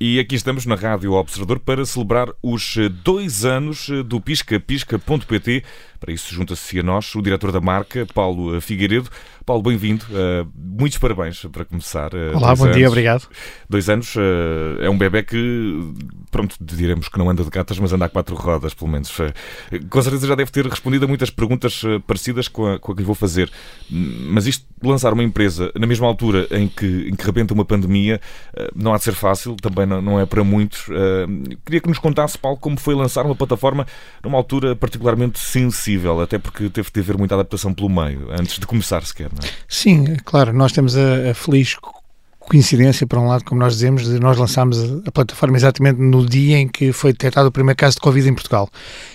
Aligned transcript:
E 0.00 0.20
aqui 0.20 0.36
estamos 0.36 0.64
na 0.64 0.76
Rádio 0.76 1.14
Observador 1.14 1.58
para 1.58 1.84
celebrar 1.84 2.28
os 2.40 2.76
dois 3.02 3.44
anos 3.44 3.88
do 4.06 4.20
piscapisca.pt. 4.20 5.64
Para 5.98 6.12
isso 6.12 6.32
junta-se 6.32 6.78
a 6.78 6.84
nós 6.84 7.12
o 7.16 7.20
diretor 7.20 7.50
da 7.50 7.60
marca, 7.60 8.06
Paulo 8.14 8.60
Figueiredo. 8.60 9.10
Paulo, 9.48 9.62
bem-vindo. 9.62 10.04
Uh, 10.10 10.46
muitos 10.54 10.98
parabéns 10.98 11.42
para 11.50 11.64
começar. 11.64 12.12
Uh, 12.12 12.36
Olá, 12.36 12.54
bom 12.54 12.64
anos. 12.64 12.76
dia, 12.76 12.86
obrigado. 12.86 13.26
Dois 13.66 13.88
anos 13.88 14.14
uh, 14.14 14.20
é 14.78 14.90
um 14.90 14.98
bebê 14.98 15.22
que, 15.22 15.90
pronto, 16.30 16.54
diremos 16.60 17.08
que 17.08 17.18
não 17.18 17.30
anda 17.30 17.42
de 17.42 17.48
gatas, 17.48 17.78
mas 17.78 17.90
anda 17.90 18.04
a 18.04 18.10
quatro 18.10 18.36
rodas, 18.36 18.74
pelo 18.74 18.90
menos. 18.90 19.10
com 19.88 20.02
certeza 20.02 20.26
já 20.26 20.34
deve 20.34 20.50
ter 20.50 20.66
respondido 20.66 21.06
a 21.06 21.08
muitas 21.08 21.30
perguntas 21.30 21.80
parecidas 22.06 22.46
com 22.46 22.66
a, 22.66 22.78
com 22.78 22.92
a 22.92 22.94
que 22.94 23.00
lhe 23.00 23.06
vou 23.06 23.14
fazer. 23.14 23.50
Mas 23.90 24.46
isto, 24.46 24.66
lançar 24.84 25.14
uma 25.14 25.22
empresa 25.22 25.72
na 25.74 25.86
mesma 25.86 26.06
altura 26.06 26.46
em 26.50 26.68
que, 26.68 27.08
em 27.08 27.16
que 27.16 27.24
rebenta 27.24 27.54
uma 27.54 27.64
pandemia, 27.64 28.20
não 28.76 28.92
há 28.92 28.98
de 28.98 29.04
ser 29.04 29.14
fácil, 29.14 29.56
também 29.56 29.86
não, 29.86 30.02
não 30.02 30.20
é 30.20 30.26
para 30.26 30.44
muitos. 30.44 30.84
queria 31.64 31.80
que 31.80 31.88
nos 31.88 31.98
contasse, 31.98 32.36
Paulo, 32.36 32.58
como 32.58 32.78
foi 32.78 32.94
lançar 32.94 33.24
uma 33.24 33.34
plataforma 33.34 33.86
numa 34.22 34.36
altura 34.36 34.76
particularmente 34.76 35.38
sensível, 35.38 36.20
até 36.20 36.38
porque 36.38 36.68
teve 36.68 36.90
de 36.92 37.00
haver 37.00 37.16
muita 37.16 37.34
adaptação 37.34 37.72
pelo 37.72 37.88
meio, 37.88 38.28
antes 38.30 38.58
de 38.58 38.66
começar 38.66 39.02
sequer. 39.06 39.30
É? 39.42 39.48
Sim, 39.68 40.16
claro, 40.24 40.52
nós 40.52 40.72
temos 40.72 40.96
a, 40.96 41.30
a, 41.30 41.34
feliz 41.34 41.76
coincidência, 42.40 43.06
por 43.06 43.18
um 43.18 43.28
lado, 43.28 43.44
como 43.44 43.60
nós 43.60 43.74
dizemos, 43.74 44.04
de 44.04 44.18
nós 44.18 44.38
lançámos 44.38 44.78
a 45.06 45.12
plataforma 45.12 45.56
exatamente 45.56 46.00
no 46.00 46.24
dia 46.24 46.56
em 46.56 46.66
que 46.66 46.92
foi 46.92 47.12
detectado 47.12 47.48
o 47.48 47.52
primeiro 47.52 47.76
caso 47.76 47.96
de 47.96 48.00
Covid 48.00 48.26
em 48.26 48.34
Portugal. 48.34 48.70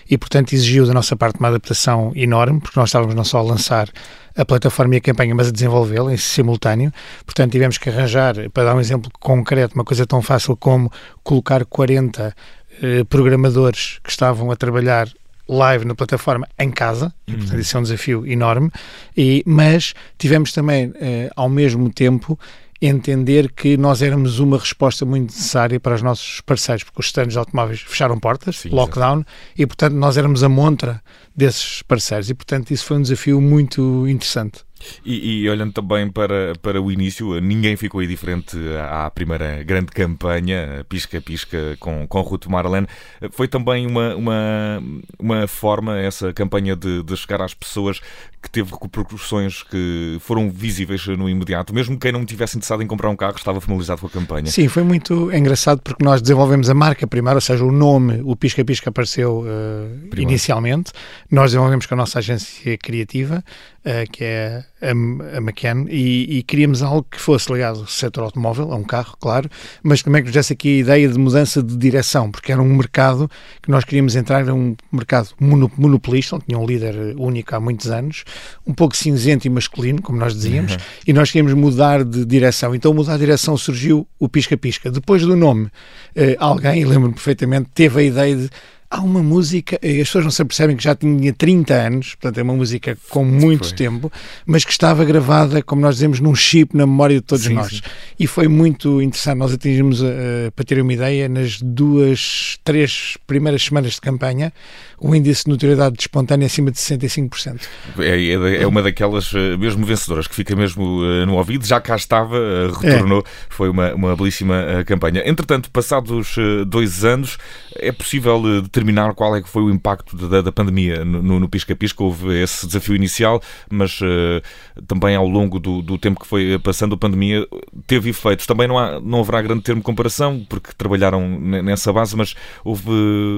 E, 0.07 0.17
portanto, 0.17 0.53
exigiu 0.53 0.85
da 0.85 0.93
nossa 0.93 1.15
parte 1.15 1.39
uma 1.39 1.47
adaptação 1.47 2.11
enorme, 2.15 2.59
porque 2.59 2.79
nós 2.79 2.89
estávamos 2.89 3.15
não 3.15 3.23
só 3.23 3.39
a 3.39 3.41
lançar 3.41 3.89
a 4.35 4.45
plataforma 4.45 4.95
e 4.95 4.97
a 4.97 5.01
campanha, 5.01 5.33
mas 5.33 5.47
a 5.47 5.51
desenvolvê-la 5.51 6.13
em 6.13 6.17
simultâneo. 6.17 6.93
Portanto, 7.25 7.51
tivemos 7.51 7.79
que 7.79 7.89
arranjar, 7.89 8.35
para 8.51 8.65
dar 8.65 8.75
um 8.75 8.79
exemplo 8.79 9.11
concreto, 9.19 9.73
uma 9.73 9.83
coisa 9.83 10.05
tão 10.05 10.21
fácil 10.21 10.55
como 10.55 10.91
colocar 11.23 11.65
40 11.65 12.35
eh, 12.81 13.03
programadores 13.05 13.99
que 14.03 14.09
estavam 14.09 14.51
a 14.51 14.55
trabalhar 14.55 15.07
live 15.47 15.85
na 15.85 15.95
plataforma 15.95 16.47
em 16.57 16.71
casa, 16.71 17.13
e, 17.27 17.33
portanto, 17.33 17.53
uhum. 17.53 17.59
isso 17.59 17.77
é 17.77 17.79
um 17.79 17.83
desafio 17.83 18.27
enorme, 18.27 18.71
e, 19.15 19.43
mas 19.45 19.93
tivemos 20.17 20.51
também, 20.51 20.93
eh, 20.95 21.29
ao 21.35 21.49
mesmo 21.49 21.91
tempo, 21.91 22.39
entender 22.81 23.51
que 23.51 23.77
nós 23.77 24.01
éramos 24.01 24.39
uma 24.39 24.57
resposta 24.57 25.05
muito 25.05 25.33
necessária 25.33 25.79
para 25.79 25.95
os 25.95 26.01
nossos 26.01 26.41
parceiros, 26.41 26.83
porque 26.83 26.99
os 26.99 27.05
stands 27.05 27.33
de 27.33 27.39
automóveis 27.39 27.81
fecharam 27.81 28.19
portas, 28.19 28.57
Sim, 28.57 28.69
lockdown, 28.69 29.19
exatamente. 29.19 29.27
e 29.57 29.65
portanto 29.65 29.93
nós 29.93 30.17
éramos 30.17 30.43
a 30.43 30.49
montra 30.49 31.01
desses 31.35 31.81
parceiros, 31.81 32.29
e 32.29 32.33
portanto 32.33 32.71
isso 32.71 32.85
foi 32.85 32.97
um 32.97 33.01
desafio 33.01 33.39
muito 33.39 34.07
interessante. 34.07 34.61
E, 35.05 35.43
e, 35.43 35.49
olhando 35.49 35.73
também 35.73 36.09
para, 36.09 36.53
para 36.61 36.81
o 36.81 36.91
início, 36.91 37.39
ninguém 37.39 37.75
ficou 37.75 38.01
aí 38.01 38.07
diferente 38.07 38.57
à 38.89 39.09
primeira 39.09 39.63
grande 39.63 39.87
campanha, 39.87 40.85
Pisca-Pisca, 40.87 41.77
com, 41.79 42.07
com 42.07 42.21
Ruth 42.21 42.47
Marlene. 42.47 42.87
Foi 43.31 43.47
também 43.47 43.85
uma, 43.87 44.15
uma, 44.15 44.83
uma 45.19 45.47
forma, 45.47 45.99
essa 45.99 46.33
campanha, 46.33 46.75
de, 46.75 47.03
de 47.03 47.17
chegar 47.17 47.41
às 47.41 47.53
pessoas 47.53 48.01
que 48.41 48.49
teve 48.49 48.73
repercussões 48.79 49.63
que 49.63 50.17
foram 50.19 50.49
visíveis 50.49 51.07
no 51.07 51.29
imediato. 51.29 51.73
Mesmo 51.73 51.97
quem 51.97 52.11
não 52.11 52.25
tivesse 52.25 52.57
interessado 52.57 52.83
em 52.83 52.87
comprar 52.87 53.09
um 53.09 53.15
carro 53.15 53.35
estava 53.37 53.61
familiarizado 53.61 54.01
com 54.01 54.07
a 54.07 54.09
campanha. 54.09 54.47
Sim, 54.47 54.67
foi 54.67 54.83
muito 54.83 55.31
engraçado 55.33 55.81
porque 55.81 56.03
nós 56.03 56.21
desenvolvemos 56.21 56.69
a 56.69 56.73
marca 56.73 57.07
primeiro, 57.07 57.37
ou 57.37 57.41
seja, 57.41 57.63
o 57.63 57.71
nome, 57.71 58.21
o 58.23 58.35
Pisca 58.35 58.63
Pisca 58.65 58.89
apareceu 58.89 59.45
uh, 59.45 60.19
inicialmente. 60.19 60.91
Nós 61.31 61.51
desenvolvemos 61.51 61.85
com 61.85 61.93
a 61.93 61.97
nossa 61.97 62.19
agência 62.19 62.77
criativa, 62.77 63.43
uh, 63.85 64.11
que 64.11 64.23
é 64.23 64.65
a, 64.81 64.91
a 65.37 65.41
McCann, 65.41 65.87
e, 65.89 66.37
e, 66.37 66.43
queríamos 66.43 66.81
algo 66.81 67.05
que 67.09 67.19
fosse 67.19 67.51
ligado 67.51 67.79
ao 67.79 67.87
setor 67.87 68.25
automóvel, 68.25 68.71
a 68.71 68.75
um 68.75 68.83
carro, 68.83 69.15
claro, 69.19 69.49
mas 69.81 70.03
também 70.03 70.21
que 70.21 70.27
nos 70.27 70.33
desse 70.33 70.53
aqui 70.53 70.77
a 70.77 70.79
ideia 70.79 71.07
de 71.07 71.17
mudança 71.17 71.63
de 71.63 71.75
direção, 71.77 72.29
porque 72.29 72.51
era 72.51 72.61
um 72.61 72.75
mercado 72.75 73.29
que 73.61 73.71
nós 73.71 73.83
queríamos 73.83 74.15
entrar, 74.15 74.41
era 74.41 74.53
um 74.53 74.75
mercado 74.91 75.29
monopolista, 75.39 76.35
onde 76.35 76.45
tinha 76.45 76.59
um 76.59 76.65
líder 76.65 77.15
único 77.17 77.55
há 77.55 77.59
muitos 77.59 77.89
anos, 77.89 78.23
um 78.67 78.73
pouco 78.73 78.95
cinzento 78.95 79.47
e 79.47 79.49
masculino, 79.49 80.01
como 80.01 80.17
nós 80.17 80.33
dizíamos, 80.33 80.73
uhum. 80.73 80.79
e 81.07 81.13
nós 81.13 81.31
queríamos 81.31 81.53
mudar 81.53 82.03
de 82.03 82.25
direção. 82.25 82.75
Então, 82.75 82.93
mudar 82.93 83.13
de 83.13 83.19
direção 83.19 83.55
surgiu 83.55 84.07
o 84.19 84.27
Pisca-Pisca. 84.27 84.91
Depois 84.91 85.21
do 85.21 85.35
nome, 85.35 85.69
eh, 86.15 86.35
alguém, 86.39 86.83
lembro-me 86.83 87.13
perfeitamente, 87.13 87.69
teve 87.73 88.01
a 88.01 88.03
ideia 88.03 88.35
de 88.35 88.49
há 88.93 89.01
uma 89.01 89.23
música, 89.23 89.75
as 89.77 90.07
pessoas 90.07 90.23
não 90.23 90.29
se 90.31 90.45
percebem 90.45 90.77
que 90.77 90.83
já 90.83 90.93
tinha 90.93 91.33
30 91.33 91.73
anos, 91.73 92.09
portanto 92.13 92.37
é 92.37 92.43
uma 92.43 92.53
música 92.53 92.95
com 93.09 93.25
muito 93.25 93.69
foi. 93.69 93.75
tempo, 93.75 94.11
mas 94.45 94.63
que 94.63 94.71
estava 94.71 95.03
gravada, 95.03 95.63
como 95.63 95.81
nós 95.81 95.95
dizemos, 95.95 96.19
num 96.19 96.35
chip 96.35 96.77
na 96.77 96.85
memória 96.85 97.15
de 97.15 97.21
todos 97.21 97.45
sim, 97.45 97.53
nós. 97.55 97.77
Sim. 97.77 97.81
E 98.19 98.27
foi 98.27 98.47
muito 98.47 99.01
interessante. 99.01 99.39
Nós 99.39 99.51
atingimos, 99.51 99.99
uh, 99.99 100.51
para 100.55 100.63
terem 100.63 100.83
uma 100.83 100.93
ideia, 100.93 101.27
nas 101.27 101.59
duas, 101.59 102.59
três 102.63 103.17
primeiras 103.25 103.63
semanas 103.63 103.93
de 103.93 104.01
campanha, 104.01 104.53
o 104.99 105.15
índice 105.15 105.45
de 105.45 105.49
notoriedade 105.49 105.95
espontânea 105.99 106.45
acima 106.45 106.69
de 106.69 106.77
65%. 106.77 107.61
É, 107.97 108.09
é, 108.09 108.61
é 108.61 108.67
uma 108.67 108.81
daquelas 108.81 109.33
eh, 109.33 109.57
mesmo 109.57 109.85
vencedoras 109.85 110.27
que 110.27 110.35
fica 110.35 110.55
mesmo 110.55 111.01
no 111.25 111.35
ouvido, 111.35 111.65
já 111.65 111.81
cá 111.81 111.97
estava, 111.97 112.37
retornou, 112.79 113.19
é. 113.19 113.23
foi 113.49 113.67
uma, 113.69 113.93
uma 113.93 114.15
belíssima 114.15 114.81
campanha. 114.85 115.21
Entretanto, 115.25 115.69
passados 115.71 116.37
dois 116.65 117.03
anos, 117.03 117.37
é 117.75 117.91
possível 117.91 118.61
determinar 118.61 118.82
determinar 118.83 119.13
qual 119.15 119.35
é 119.35 119.41
que 119.41 119.49
foi 119.49 119.63
o 119.63 119.71
impacto 119.71 120.15
da, 120.27 120.41
da 120.41 120.51
pandemia 120.51 121.05
no, 121.05 121.47
Pisca-Pisca. 121.47 122.03
Houve 122.03 122.41
esse 122.41 122.67
desafio 122.67 122.95
inicial, 122.95 123.41
mas 123.69 123.99
uh, 124.01 124.41
também 124.85 125.15
ao 125.15 125.27
longo 125.27 125.59
do, 125.59 125.81
do, 125.81 125.97
tempo 125.97 126.19
que 126.19 126.27
foi 126.27 126.59
passando 126.59 126.95
a 126.95 126.97
pandemia 126.97 127.47
teve 127.87 128.09
efeitos. 128.09 128.45
Também 128.45 128.67
não, 128.67 128.77
há, 128.77 128.99
não 128.99 129.21
haverá 129.21 129.41
grande 129.41 129.63
termo 129.63 129.81
de 129.81 129.85
comparação, 129.85 130.45
porque 130.49 130.71
trabalharam 130.77 131.39
nessa 131.39 131.91
base, 131.93 132.15
mas 132.15 132.35
houve, 132.63 132.91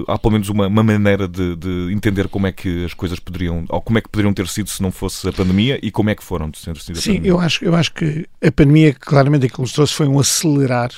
há 0.07 0.17
pelo 0.17 0.33
menos 0.33 0.49
uma, 0.49 0.67
uma 0.67 0.83
maneira 0.83 1.27
de, 1.27 1.55
de, 1.55 1.93
entender 1.93 2.27
como 2.27 2.47
é 2.47 2.51
que 2.51 2.85
as 2.85 2.93
coisas 2.93 3.19
poderiam, 3.19 3.65
ou 3.69 3.81
como 3.81 3.97
é 3.99 4.01
que 4.01 4.09
poderiam 4.09 4.33
ter 4.33 4.47
sido 4.47 4.69
se 4.69 4.81
não 4.81 4.91
fosse 4.91 5.27
a 5.27 5.31
pandemia 5.31 5.79
e 5.81 5.91
como 5.91 6.09
é 6.09 6.15
que 6.15 6.23
foram 6.23 6.49
de 6.49 6.59
ter 6.59 6.77
sido 6.77 6.97
a 6.97 7.01
Sim, 7.01 7.11
pandemia. 7.13 7.31
eu 7.31 7.39
acho, 7.39 7.63
eu 7.63 7.75
acho 7.75 7.93
que 7.93 8.25
a 8.43 8.51
pandemia, 8.51 8.93
claramente, 8.93 9.45
aquilo 9.45 9.67
que 9.67 9.73
trouxe 9.73 9.93
foi 9.93 10.07
um 10.07 10.19
acelerar 10.19 10.91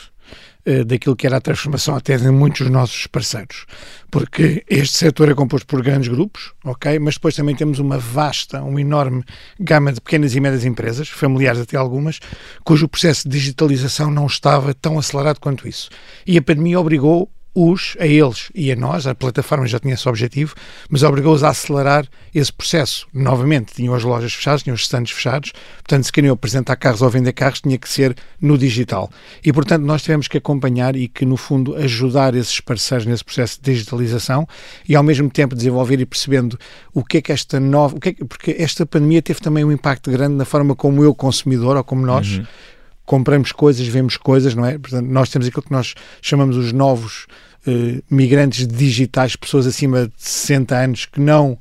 eh, 0.69 0.83
daquilo 0.83 1.15
que 1.15 1.25
era 1.25 1.37
a 1.37 1.39
transformação 1.39 1.95
até 1.95 2.17
de 2.17 2.29
muitos 2.29 2.59
dos 2.59 2.69
nossos 2.69 3.07
parceiros. 3.07 3.65
Porque 4.11 4.65
este 4.69 4.97
setor 4.97 5.29
é 5.29 5.33
composto 5.33 5.65
por 5.65 5.81
grandes 5.81 6.09
grupos, 6.09 6.51
ok? 6.61 6.99
Mas 6.99 7.13
depois 7.13 7.37
também 7.37 7.55
temos 7.55 7.79
uma 7.79 7.97
vasta, 7.97 8.61
uma 8.61 8.81
enorme 8.81 9.23
gama 9.57 9.93
de 9.93 10.01
pequenas 10.01 10.35
e 10.35 10.41
médias 10.41 10.65
empresas, 10.65 11.07
familiares 11.07 11.61
até 11.61 11.77
algumas, 11.77 12.19
cujo 12.65 12.89
processo 12.89 13.29
de 13.29 13.37
digitalização 13.37 14.11
não 14.11 14.25
estava 14.25 14.73
tão 14.73 14.99
acelerado 14.99 15.39
quanto 15.39 15.65
isso. 15.65 15.89
E 16.25 16.37
a 16.37 16.41
pandemia 16.41 16.77
obrigou 16.77 17.31
os, 17.59 17.97
a 17.99 18.05
eles 18.05 18.51
e 18.53 18.71
a 18.71 18.75
nós, 18.75 19.07
a 19.07 19.15
plataforma 19.15 19.65
já 19.65 19.79
tinha 19.79 19.95
esse 19.95 20.07
objetivo, 20.07 20.53
mas 20.91 21.01
obrigou-os 21.01 21.43
a 21.43 21.49
acelerar 21.49 22.07
esse 22.35 22.53
processo. 22.53 23.07
Novamente, 23.11 23.73
tinham 23.73 23.95
as 23.95 24.03
lojas 24.03 24.31
fechadas, 24.31 24.61
tinham 24.61 24.75
os 24.75 24.81
stands 24.81 25.09
fechados, 25.09 25.53
portanto, 25.77 26.03
se 26.03 26.11
queriam 26.11 26.35
apresentar 26.35 26.75
carros 26.75 27.01
ou 27.01 27.09
vender 27.09 27.33
carros, 27.33 27.59
tinha 27.59 27.75
que 27.75 27.89
ser 27.89 28.15
no 28.39 28.59
digital. 28.59 29.09
E, 29.43 29.51
portanto, 29.51 29.83
nós 29.83 30.03
tivemos 30.03 30.27
que 30.27 30.37
acompanhar 30.37 30.95
e 30.95 31.07
que, 31.07 31.25
no 31.25 31.35
fundo, 31.35 31.75
ajudar 31.77 32.35
esses 32.35 32.59
parceiros 32.59 33.07
nesse 33.07 33.23
processo 33.23 33.59
de 33.59 33.71
digitalização 33.71 34.47
e, 34.87 34.95
ao 34.95 35.01
mesmo 35.01 35.27
tempo, 35.27 35.55
desenvolver 35.55 35.99
e 35.99 36.05
percebendo 36.05 36.59
o 36.93 37.03
que 37.03 37.17
é 37.17 37.21
que 37.23 37.31
esta 37.31 37.59
nova. 37.59 37.95
O 37.95 37.99
que 37.99 38.09
é 38.09 38.13
que, 38.13 38.23
porque 38.23 38.55
esta 38.59 38.85
pandemia 38.85 39.23
teve 39.23 39.39
também 39.39 39.63
um 39.63 39.71
impacto 39.71 40.11
grande 40.11 40.35
na 40.35 40.45
forma 40.45 40.75
como 40.75 41.03
eu, 41.03 41.15
consumidor, 41.15 41.75
ou 41.75 41.83
como 41.83 42.05
nós. 42.05 42.37
Uhum 42.37 42.45
compramos 43.07 43.53
coisas, 43.53 43.87
vemos 43.87 44.17
coisas, 44.17 44.53
não 44.53 44.65
é? 44.65 44.77
Portanto, 44.77 45.07
nós 45.07 45.29
temos 45.29 45.47
aquilo 45.47 45.63
que 45.63 45.71
nós 45.71 45.95
chamamos 46.21 46.57
os 46.57 46.73
novos 46.73 47.25
eh, 47.65 48.03
migrantes 48.11 48.67
digitais, 48.67 49.37
pessoas 49.37 49.65
acima 49.65 50.07
de 50.07 50.13
60 50.17 50.75
anos 50.75 51.05
que 51.05 51.19
não 51.19 51.57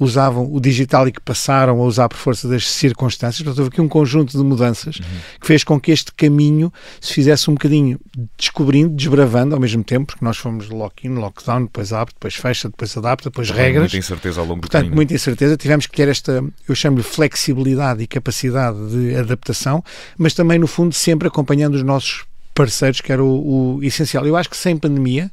usavam 0.00 0.50
o 0.50 0.58
digital 0.58 1.06
e 1.06 1.12
que 1.12 1.20
passaram 1.20 1.78
a 1.78 1.84
usar 1.84 2.08
por 2.08 2.16
força 2.16 2.48
das 2.48 2.66
circunstâncias. 2.66 3.42
Portanto, 3.42 3.58
houve 3.58 3.68
aqui 3.68 3.82
um 3.82 3.88
conjunto 3.88 4.36
de 4.36 4.42
mudanças 4.42 4.96
uhum. 4.96 5.04
que 5.38 5.46
fez 5.46 5.62
com 5.62 5.78
que 5.78 5.92
este 5.92 6.10
caminho 6.12 6.72
se 6.98 7.12
fizesse 7.12 7.50
um 7.50 7.52
bocadinho 7.52 8.00
descobrindo, 8.38 8.94
desbravando 8.96 9.54
ao 9.54 9.60
mesmo 9.60 9.84
tempo, 9.84 10.06
porque 10.06 10.24
nós 10.24 10.38
fomos 10.38 10.70
lock-in, 10.70 11.10
lockdown, 11.10 11.64
depois 11.64 11.92
abre, 11.92 12.14
depois 12.14 12.34
fecha, 12.34 12.68
depois 12.70 12.96
adapta, 12.96 13.28
depois 13.28 13.50
regras. 13.50 13.92
Muita 13.92 13.98
incerteza 13.98 14.40
ao 14.40 14.46
longo 14.46 14.62
Portanto, 14.62 14.80
do 14.80 14.84
caminho. 14.84 14.96
muita 14.96 15.12
incerteza. 15.12 15.56
Tivemos 15.58 15.86
que 15.86 15.94
ter 15.94 16.08
esta, 16.08 16.42
eu 16.66 16.74
chamo-lhe 16.74 17.02
flexibilidade 17.02 18.02
e 18.02 18.06
capacidade 18.06 18.78
de 18.88 19.14
adaptação, 19.14 19.84
mas 20.16 20.32
também, 20.32 20.58
no 20.58 20.66
fundo, 20.66 20.94
sempre 20.94 21.28
acompanhando 21.28 21.74
os 21.74 21.82
nossos 21.82 22.24
parceiros, 22.54 23.02
que 23.02 23.12
era 23.12 23.22
o, 23.22 23.76
o 23.76 23.84
essencial. 23.84 24.26
Eu 24.26 24.34
acho 24.34 24.48
que 24.48 24.56
sem 24.56 24.78
pandemia 24.78 25.30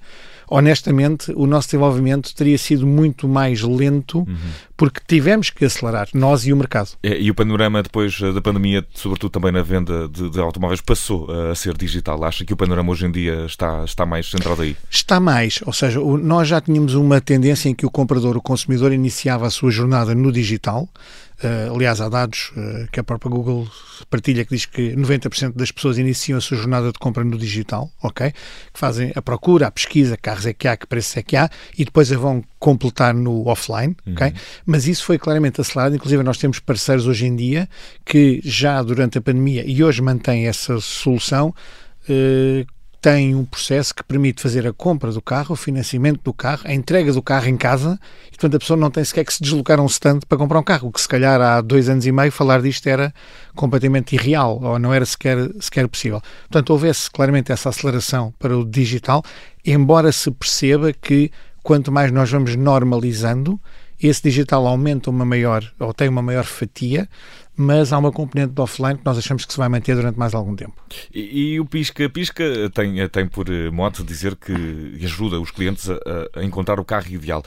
honestamente, 0.48 1.32
o 1.36 1.46
nosso 1.46 1.68
desenvolvimento 1.68 2.34
teria 2.34 2.58
sido 2.58 2.88
muito 2.88 3.28
mais 3.28 3.62
lento, 3.62 4.20
uhum. 4.20 4.36
porque 4.76 5.02
tivemos 5.06 5.50
que 5.50 5.66
acelerar, 5.66 6.08
nós 6.14 6.46
e 6.46 6.54
o 6.54 6.58
mercado. 6.58 6.92
É, 7.04 7.20
e 7.20 7.30
o 7.30 7.36
panorama 7.36 7.84
depois 7.84 8.20
da 8.20 8.42
pandemia, 8.42 8.86
sobretudo 8.94 9.32
também 9.32 9.52
na 9.52 9.62
venda 9.62 10.08
de, 10.08 10.30
de, 10.30 10.40
automóveis, 10.40 10.82
passou 10.82 11.28
a 11.32 11.56
ser 11.56 11.76
digital. 11.78 12.24
Acha 12.24 12.46
que 12.46 12.54
o 12.54 12.58
panorama 12.58 12.92
hoje 12.92 13.06
em 13.06 13.12
dia 13.12 13.46
está, 13.46 13.84
está 13.84 14.06
mais 14.06 14.30
centrado 14.30 14.62
aí? 14.62 14.76
Está 14.90 15.20
mais, 15.20 15.60
ou 15.66 15.74
seja, 15.74 16.00
nós 16.00 16.48
já 16.48 16.62
tínhamos 16.62 16.94
uma 16.94 17.20
tendência 17.20 17.70
em 17.70 17.76
que 17.76 17.86
o 17.86 17.92
comprador, 17.92 18.38
o 18.38 18.42
consumidor, 18.42 18.92
iniciava 18.92 19.48
a 19.48 19.50
sua 19.50 19.72
jornada 19.72 20.16
no 20.16 20.32
digital, 20.32 20.88
Uh, 21.44 21.76
aliás, 21.76 22.02
há 22.02 22.10
dados 22.10 22.52
uh, 22.58 22.88
que 22.92 23.00
a 23.00 23.04
própria 23.04 23.30
Google 23.30 23.68
partilha 24.10 24.44
que 24.44 24.56
diz 24.56 24.66
que 24.66 24.96
90% 24.96 25.54
das 25.56 25.72
pessoas 25.72 26.00
iniciam 26.00 26.38
a 26.38 26.42
sua 26.42 26.58
jornada 26.58 26.92
de 26.92 26.98
compra 26.98 27.24
no 27.24 27.38
digital, 27.38 27.92
ok? 28.02 28.32
Que 28.74 28.80
fazem 28.80 29.12
a 29.16 29.22
procura, 29.22 29.68
a 29.68 29.72
pesquisa, 29.72 30.18
carros 30.18 30.48
é 30.48 30.54
que 30.54 30.68
há, 30.68 30.76
que 30.76 30.88
preços 30.88 31.16
é 31.16 31.22
que 31.22 31.36
há, 31.36 31.48
e 31.78 31.86
depois 31.86 32.12
a 32.12 32.18
vão 32.18 32.44
completar 32.58 33.14
no 33.14 33.48
offline, 33.48 33.96
uhum. 34.06 34.14
ok? 34.14 34.34
Mas 34.66 34.88
isso 34.88 35.06
foi 35.06 35.20
claramente 35.20 35.62
acelerado, 35.62 35.96
inclusive 35.96 36.24
nós 36.24 36.40
temos 36.40 36.60
parceiros 36.60 37.06
hoje 37.06 37.28
em 37.28 37.36
dia 37.36 37.70
que 38.04 38.42
já 38.44 38.82
durante 38.82 39.20
a 39.20 39.22
pandemia 39.22 39.64
e 39.64 39.84
hoje 39.84 40.02
mantêm 40.02 40.48
essa 40.48 40.80
solução 40.82 41.54
uh, 42.10 42.77
tem 43.08 43.34
um 43.34 43.46
processo 43.46 43.96
que 43.96 44.04
permite 44.04 44.42
fazer 44.42 44.68
a 44.68 44.74
compra 44.74 45.14
do 45.14 45.22
carro, 45.22 45.54
o 45.54 45.56
financiamento 45.56 46.20
do 46.22 46.34
carro, 46.34 46.64
a 46.66 46.74
entrega 46.74 47.14
do 47.14 47.22
carro 47.22 47.48
em 47.48 47.56
casa, 47.56 47.98
e 48.26 48.32
portanto 48.32 48.56
a 48.56 48.60
pessoa 48.60 48.76
não 48.76 48.92
tem 48.92 49.02
sequer 49.02 49.24
que 49.24 49.34
se 49.34 49.42
deslocar 49.42 49.80
a 49.80 49.82
um 49.82 49.86
stand 49.86 50.20
para 50.28 50.38
comprar 50.38 50.60
um 50.60 50.64
carro, 50.64 50.90
o 50.90 50.92
que 50.92 51.00
se 51.00 51.08
calhar 51.08 51.40
há 51.40 51.62
dois 51.62 51.88
anos 51.88 52.06
e 52.06 52.12
meio 52.12 52.34
falar 52.34 52.62
disto 52.62 52.86
era 52.86 53.14
completamente 53.56 54.14
irreal, 54.14 54.60
ou 54.62 54.78
não 54.78 54.94
era 54.94 55.06
sequer, 55.06 55.38
sequer 55.62 55.88
possível. 55.88 56.22
Portanto, 56.50 56.70
houvesse 56.72 57.10
claramente 57.10 57.50
essa 57.50 57.70
aceleração 57.70 58.34
para 58.38 58.58
o 58.58 58.66
digital, 58.66 59.24
embora 59.66 60.12
se 60.12 60.30
perceba 60.30 60.92
que 60.92 61.32
quanto 61.64 61.94
mais 61.94 62.12
nós 62.12 62.30
vamos 62.30 62.58
normalizando, 62.58 63.58
esse 64.04 64.22
digital 64.22 64.68
aumenta 64.68 65.10
uma 65.10 65.24
maior, 65.24 65.64
ou 65.80 65.94
tem 65.94 66.10
uma 66.10 66.22
maior 66.22 66.44
fatia, 66.44 67.08
mas 67.58 67.92
há 67.92 67.98
uma 67.98 68.12
componente 68.12 68.54
de 68.54 68.62
offline 68.62 68.98
que 68.98 69.06
nós 69.06 69.18
achamos 69.18 69.44
que 69.44 69.52
se 69.52 69.58
vai 69.58 69.68
manter 69.68 69.96
durante 69.96 70.18
mais 70.18 70.34
algum 70.36 70.56
tempo. 70.56 70.76
E, 71.14 71.54
e 71.54 71.60
o 71.60 71.66
Pisca 71.66 72.08
Pisca 72.08 72.44
tem, 72.74 73.08
tem 73.10 73.28
por 73.28 73.48
modo 73.74 74.04
dizer 74.04 74.36
que 74.36 74.54
ajuda 75.04 75.40
os 75.40 75.50
clientes 75.50 75.90
a, 75.90 75.98
a 76.40 76.44
encontrar 76.44 76.80
o 76.80 76.86
carro 76.86 77.08
ideal. 77.10 77.44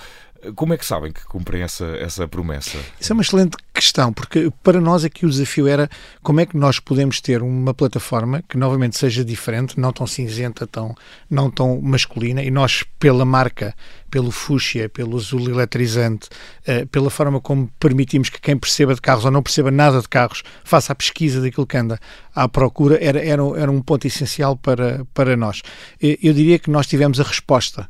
Como 0.54 0.72
é 0.72 0.78
que 0.78 0.86
sabem 0.86 1.12
que 1.12 1.22
cumprem 1.24 1.62
essa, 1.62 1.84
essa 1.98 2.26
promessa? 2.26 2.78
Isso 2.98 3.12
é 3.12 3.14
uma 3.14 3.22
excelente 3.22 3.56
questão, 3.74 4.12
porque 4.12 4.50
para 4.62 4.80
nós 4.80 5.04
aqui 5.04 5.26
o 5.26 5.30
desafio 5.30 5.66
era 5.68 5.88
como 6.22 6.40
é 6.40 6.46
que 6.46 6.56
nós 6.56 6.80
podemos 6.80 7.20
ter 7.20 7.42
uma 7.42 7.74
plataforma 7.74 8.42
que 8.48 8.56
novamente 8.56 8.96
seja 8.96 9.22
diferente, 9.22 9.78
não 9.78 9.92
tão 9.92 10.06
cinzenta, 10.06 10.66
tão, 10.66 10.94
não 11.28 11.50
tão 11.50 11.80
masculina, 11.80 12.42
e 12.42 12.50
nós, 12.50 12.84
pela 12.98 13.24
marca, 13.24 13.74
pelo 14.10 14.30
fúcsia, 14.30 14.88
pelo 14.88 15.16
azul 15.16 15.48
eletrizante, 15.48 16.28
uh, 16.66 16.86
pela 16.88 17.10
forma 17.10 17.40
como 17.40 17.70
permitimos 17.78 18.30
que 18.30 18.40
quem 18.40 18.56
perceba 18.56 18.94
de 18.94 19.00
carros 19.00 19.26
ou 19.26 19.30
não 19.30 19.42
perceba 19.42 19.70
nada 19.70 20.00
de 20.00 20.08
carros 20.08 20.42
faça 20.64 20.92
a 20.92 20.96
pesquisa 20.96 21.40
daquilo 21.40 21.66
que 21.66 21.76
anda 21.76 21.98
à 22.34 22.48
procura, 22.48 22.98
era, 23.00 23.20
era, 23.20 23.42
era 23.56 23.70
um 23.70 23.82
ponto 23.82 24.06
essencial 24.06 24.56
para, 24.56 25.06
para 25.12 25.36
nós. 25.36 25.62
Eu 26.00 26.32
diria 26.32 26.58
que 26.58 26.70
nós 26.70 26.86
tivemos 26.86 27.20
a 27.20 27.24
resposta 27.24 27.88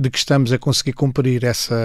de 0.00 0.10
que 0.10 0.18
estamos 0.18 0.52
a 0.52 0.58
conseguir 0.58 0.94
cumprir 0.94 1.44
essa, 1.44 1.76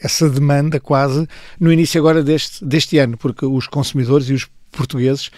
essa 0.00 0.28
demanda 0.28 0.78
quase 0.78 1.26
no 1.58 1.72
início 1.72 1.98
agora 1.98 2.22
deste, 2.22 2.64
deste 2.64 2.98
ano, 2.98 3.16
porque 3.16 3.46
os 3.46 3.66
consumidores 3.66 4.28
e 4.28 4.34
os 4.34 4.46
portugueses 4.70 5.30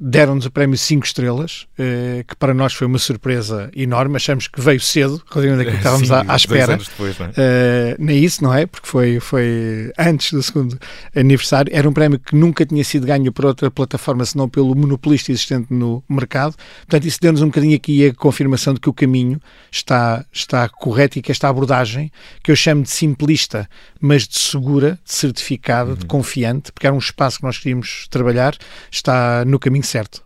deram-nos 0.00 0.46
o 0.46 0.50
prémio 0.50 0.76
5 0.76 1.06
estrelas, 1.06 1.66
uh, 1.78 2.24
que 2.26 2.36
para 2.36 2.52
nós 2.54 2.72
foi 2.74 2.86
uma 2.86 2.98
surpresa 2.98 3.70
enorme. 3.74 4.16
Achamos 4.16 4.48
que 4.48 4.60
veio 4.60 4.80
cedo, 4.80 5.22
relativamente 5.30 5.70
que 5.70 5.76
estávamos 5.78 6.08
Sim, 6.08 6.14
à, 6.14 6.24
à 6.28 6.36
espera. 6.36 6.76
Depois, 6.76 7.18
não 7.18 7.26
é? 7.26 7.30
Uh, 7.30 7.96
nem 7.98 8.24
isso, 8.24 8.42
não 8.42 8.54
é? 8.54 8.66
Porque 8.66 8.86
foi, 8.86 9.20
foi 9.20 9.92
antes 9.98 10.32
do 10.32 10.42
segundo 10.42 10.78
aniversário. 11.14 11.72
Era 11.74 11.88
um 11.88 11.92
prémio 11.92 12.18
que 12.18 12.34
nunca 12.34 12.64
tinha 12.66 12.84
sido 12.84 13.06
ganho 13.06 13.32
por 13.32 13.46
outra 13.46 13.70
plataforma, 13.70 14.24
senão 14.24 14.48
pelo 14.48 14.74
monopolista 14.74 15.32
existente 15.32 15.72
no 15.72 16.02
mercado. 16.08 16.54
Portanto, 16.80 17.06
isso 17.06 17.18
deu-nos 17.20 17.42
um 17.42 17.46
bocadinho 17.46 17.76
aqui 17.76 18.06
a 18.06 18.14
confirmação 18.14 18.74
de 18.74 18.80
que 18.80 18.88
o 18.88 18.92
caminho 18.92 19.40
está, 19.70 20.24
está 20.32 20.68
correto 20.68 21.18
e 21.18 21.22
que 21.22 21.32
esta 21.32 21.48
abordagem, 21.48 22.10
que 22.42 22.50
eu 22.50 22.56
chamo 22.56 22.82
de 22.82 22.90
simplista, 22.90 23.68
mas 24.00 24.26
de 24.26 24.38
segura, 24.38 24.98
de 25.04 25.12
certificada, 25.12 25.90
uhum. 25.90 25.96
de 25.96 26.06
confiante, 26.06 26.72
porque 26.72 26.86
era 26.86 26.94
um 26.94 26.98
espaço 26.98 27.38
que 27.38 27.44
nós 27.44 27.58
queríamos 27.58 28.06
trabalhar, 28.10 28.56
está 28.90 29.44
no 29.44 29.58
caminho 29.62 29.84
certo. 29.84 30.22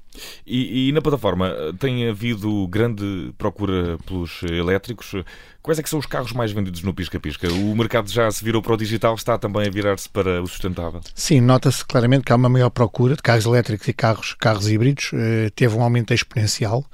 E, 0.47 0.89
e, 0.89 0.93
na 0.93 1.03
plataforma 1.03 1.55
tem 1.79 2.09
havido 2.09 2.67
grande 2.69 3.33
procura 3.37 3.99
pelos 4.07 4.43
elétricos. 4.45 5.15
Quais 5.63 5.79
é 5.79 5.83
que 5.83 5.91
são 5.91 5.99
os 5.99 6.07
carros 6.07 6.33
mais 6.33 6.53
vendidos 6.53 6.83
no 6.83 6.95
Pisca-Pisca? 6.95 7.53
O 7.53 7.77
mercado 7.77 8.11
já 8.11 8.31
se 8.31 8.45
virou 8.45 8.63
para 8.63 8.75
o 8.75 8.77
digital, 8.77 9.15
está 9.15 9.37
também 9.37 9.67
a 9.67 9.71
virar-se 9.71 10.09
para 10.09 10.41
o 10.41 10.47
sustentável? 10.47 11.01
Sim, 11.15 11.41
nota-se 11.41 11.85
claramente 11.85 12.25
que 12.25 12.33
há 12.33 12.37
uma 12.37 12.49
maior 12.49 12.71
procura 12.71 13.17
de 13.17 13.23
carros 13.23 13.45
elétricos 13.45 13.89
e 13.89 13.93
carros, 13.93 14.35
carros 14.35 14.69
híbridos. 14.71 15.13
Uh, 15.13 15.51
teve 15.55 15.77
um 15.77 15.83
aumento 15.83 16.15
exponencial. 16.15 16.85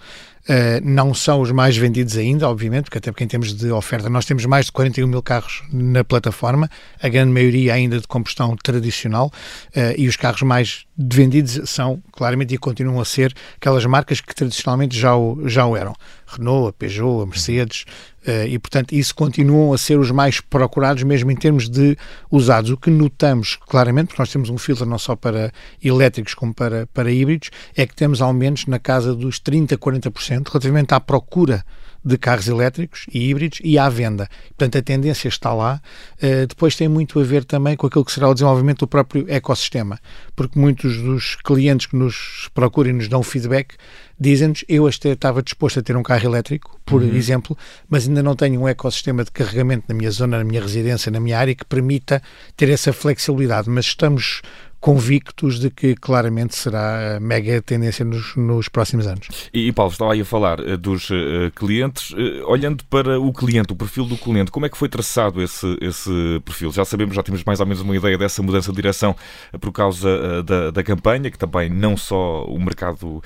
Uh, 0.42 0.82
não 0.82 1.14
são 1.14 1.40
os 1.40 1.52
mais 1.52 1.76
vendidos 1.76 2.16
ainda, 2.16 2.48
obviamente, 2.48 2.84
porque 2.84 2.98
até 2.98 3.12
porque 3.12 3.22
em 3.22 3.28
termos 3.28 3.54
de 3.54 3.70
oferta 3.70 4.10
nós 4.10 4.24
temos 4.24 4.44
mais 4.44 4.66
de 4.66 4.72
41 4.72 5.06
mil 5.06 5.22
carros 5.22 5.62
na 5.72 6.02
plataforma, 6.02 6.68
a 7.00 7.08
grande 7.08 7.32
maioria 7.32 7.74
ainda 7.74 8.00
de 8.00 8.08
combustão 8.08 8.56
tradicional, 8.56 9.30
uh, 9.68 9.94
e 9.96 10.08
os 10.08 10.16
carros 10.16 10.42
mais 10.42 10.84
vendidos 10.98 11.70
são, 11.70 12.02
claramente, 12.10 12.54
e 12.54 12.58
continuam 12.58 13.00
a 13.00 13.04
ser 13.04 13.32
aquelas 13.56 13.86
marcas 13.86 14.20
que 14.20 14.34
tradicionalmente 14.34 14.98
já 14.98 15.16
o, 15.16 15.48
já 15.48 15.64
o 15.64 15.76
eram. 15.76 15.94
Renault, 16.36 16.68
a 16.68 16.72
Peugeot, 16.72 17.22
a 17.22 17.26
Mercedes, 17.26 17.84
uh, 18.26 18.46
e 18.46 18.58
portanto 18.58 18.92
isso 18.92 19.14
continuam 19.14 19.72
a 19.72 19.78
ser 19.78 19.98
os 19.98 20.10
mais 20.10 20.40
procurados 20.40 21.02
mesmo 21.02 21.30
em 21.30 21.36
termos 21.36 21.68
de 21.68 21.96
usados. 22.30 22.70
O 22.70 22.76
que 22.76 22.90
notamos 22.90 23.56
claramente, 23.56 24.08
porque 24.08 24.22
nós 24.22 24.30
temos 24.30 24.50
um 24.50 24.58
filtro 24.58 24.86
não 24.86 24.98
só 24.98 25.14
para 25.16 25.52
elétricos 25.82 26.34
como 26.34 26.54
para, 26.54 26.86
para 26.92 27.10
híbridos, 27.10 27.50
é 27.76 27.86
que 27.86 27.94
temos 27.94 28.20
aumentos 28.20 28.66
na 28.66 28.78
casa 28.78 29.14
dos 29.14 29.40
30%, 29.40 29.76
40% 29.76 30.48
relativamente 30.48 30.94
à 30.94 31.00
procura 31.00 31.64
de 32.04 32.18
carros 32.18 32.48
elétricos 32.48 33.06
e 33.12 33.30
híbridos 33.30 33.60
e 33.62 33.78
à 33.78 33.88
venda. 33.88 34.28
Portanto, 34.48 34.78
a 34.78 34.82
tendência 34.82 35.28
está 35.28 35.52
lá. 35.52 35.80
Uh, 36.16 36.46
depois 36.46 36.74
tem 36.76 36.88
muito 36.88 37.18
a 37.20 37.22
ver 37.22 37.44
também 37.44 37.76
com 37.76 37.86
aquilo 37.86 38.04
que 38.04 38.12
será 38.12 38.28
o 38.28 38.34
desenvolvimento 38.34 38.80
do 38.80 38.88
próprio 38.88 39.24
ecossistema, 39.28 39.98
porque 40.34 40.58
muitos 40.58 40.96
dos 40.98 41.36
clientes 41.36 41.86
que 41.86 41.96
nos 41.96 42.50
procuram 42.54 42.90
e 42.90 42.92
nos 42.92 43.08
dão 43.08 43.22
feedback 43.22 43.74
dizem-nos, 44.18 44.64
eu 44.68 44.86
até 44.86 45.10
estava 45.10 45.42
disposto 45.42 45.80
a 45.80 45.82
ter 45.82 45.96
um 45.96 46.02
carro 46.02 46.24
elétrico, 46.24 46.80
por 46.86 47.02
uhum. 47.02 47.14
exemplo, 47.14 47.58
mas 47.88 48.06
ainda 48.06 48.22
não 48.22 48.36
tenho 48.36 48.60
um 48.60 48.68
ecossistema 48.68 49.24
de 49.24 49.32
carregamento 49.32 49.84
na 49.88 49.94
minha 49.94 50.10
zona, 50.10 50.38
na 50.38 50.44
minha 50.44 50.60
residência, 50.60 51.10
na 51.10 51.18
minha 51.18 51.38
área, 51.38 51.54
que 51.54 51.64
permita 51.64 52.22
ter 52.56 52.68
essa 52.68 52.92
flexibilidade. 52.92 53.68
Mas 53.68 53.86
estamos 53.86 54.42
convictos 54.82 55.60
de 55.60 55.70
que 55.70 55.94
claramente 55.94 56.56
será 56.56 57.16
a 57.16 57.20
mega 57.20 57.62
tendência 57.62 58.04
nos, 58.04 58.34
nos 58.34 58.68
próximos 58.68 59.06
anos. 59.06 59.28
E, 59.54 59.68
e, 59.68 59.72
Paulo, 59.72 59.92
estava 59.92 60.12
aí 60.12 60.20
a 60.20 60.24
falar 60.24 60.58
uh, 60.58 60.76
dos 60.76 61.08
uh, 61.08 61.52
clientes. 61.54 62.10
Uh, 62.10 62.42
olhando 62.48 62.84
para 62.86 63.18
o 63.20 63.32
cliente, 63.32 63.72
o 63.72 63.76
perfil 63.76 64.04
do 64.04 64.16
cliente, 64.16 64.50
como 64.50 64.66
é 64.66 64.68
que 64.68 64.76
foi 64.76 64.88
traçado 64.88 65.40
esse, 65.40 65.78
esse 65.80 66.10
perfil? 66.44 66.72
Já 66.72 66.84
sabemos, 66.84 67.14
já 67.14 67.22
temos 67.22 67.44
mais 67.44 67.60
ou 67.60 67.66
menos 67.66 67.80
uma 67.80 67.96
ideia 67.96 68.18
dessa 68.18 68.42
mudança 68.42 68.72
de 68.72 68.76
direção 68.76 69.14
por 69.60 69.70
causa 69.70 70.42
da, 70.42 70.72
da 70.72 70.82
campanha, 70.82 71.30
que 71.30 71.38
também 71.38 71.70
não 71.70 71.96
só 71.96 72.44
o 72.46 72.58
mercado 72.58 73.22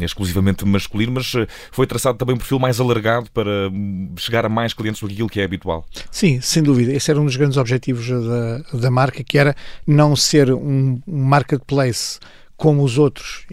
exclusivamente 0.00 0.64
masculino, 0.64 1.10
mas 1.10 1.32
foi 1.72 1.88
traçado 1.88 2.18
também 2.18 2.36
um 2.36 2.38
perfil 2.38 2.60
mais 2.60 2.78
alargado 2.78 3.28
para 3.32 3.68
hum, 3.68 4.14
chegar 4.16 4.46
a 4.46 4.48
mais 4.48 4.72
clientes 4.72 5.00
do 5.00 5.08
que 5.08 5.14
aquilo 5.14 5.28
que 5.28 5.40
é 5.40 5.44
habitual. 5.44 5.84
Sim, 6.08 6.40
sem 6.40 6.62
dúvida. 6.62 6.92
Esse 6.92 7.10
era 7.10 7.20
um 7.20 7.24
dos 7.24 7.34
grandes 7.34 7.56
objetivos 7.56 8.08
da, 8.08 8.78
da 8.78 8.90
marca, 8.92 9.24
que 9.24 9.36
era 9.36 9.56
não 9.84 10.14
ser 10.14 10.52
um 10.52 10.99
um 11.06 11.22
marketplace 11.22 12.18
como 12.56 12.84
os 12.84 12.98
outros 12.98 13.46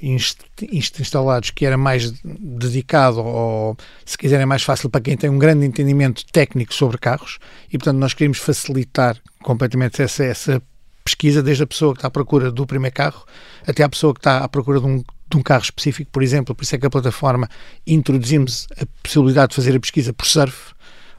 instalados, 0.74 1.50
que 1.50 1.66
era 1.66 1.78
mais 1.78 2.12
dedicado 2.22 3.22
ou, 3.22 3.78
se 4.06 4.18
quiserem, 4.18 4.46
mais 4.46 4.64
fácil 4.64 4.90
para 4.90 5.00
quem 5.00 5.16
tem 5.16 5.30
um 5.30 5.40
grande 5.40 5.66
entendimento 5.66 6.26
técnico 6.26 6.74
sobre 6.74 6.98
carros 6.98 7.40
e, 7.72 7.78
portanto, 7.78 8.00
nós 8.00 8.14
queríamos 8.14 8.38
facilitar 8.38 9.18
completamente 9.42 10.02
essa, 10.02 10.26
essa 10.26 10.62
pesquisa, 11.06 11.42
desde 11.42 11.64
a 11.64 11.68
pessoa 11.68 11.94
que 11.94 12.00
está 12.00 12.10
à 12.10 12.12
procura 12.12 12.52
do 12.52 12.68
primeiro 12.68 12.94
carro 12.94 13.24
até 13.66 13.82
a 13.82 13.88
pessoa 13.88 14.14
que 14.14 14.20
está 14.20 14.40
à 14.40 14.48
procura 14.50 14.82
de 14.82 14.86
um, 14.86 14.98
de 14.98 15.38
um 15.38 15.42
carro 15.42 15.64
específico, 15.64 16.12
por 16.12 16.22
exemplo. 16.22 16.54
Por 16.54 16.64
isso 16.64 16.76
é 16.76 16.78
que 16.78 16.86
a 16.86 16.90
plataforma 16.90 17.50
introduzimos 17.86 18.68
a 18.78 18.86
possibilidade 19.02 19.52
de 19.52 19.56
fazer 19.56 19.74
a 19.74 19.80
pesquisa 19.80 20.12
por 20.12 20.26
surf, 20.26 20.74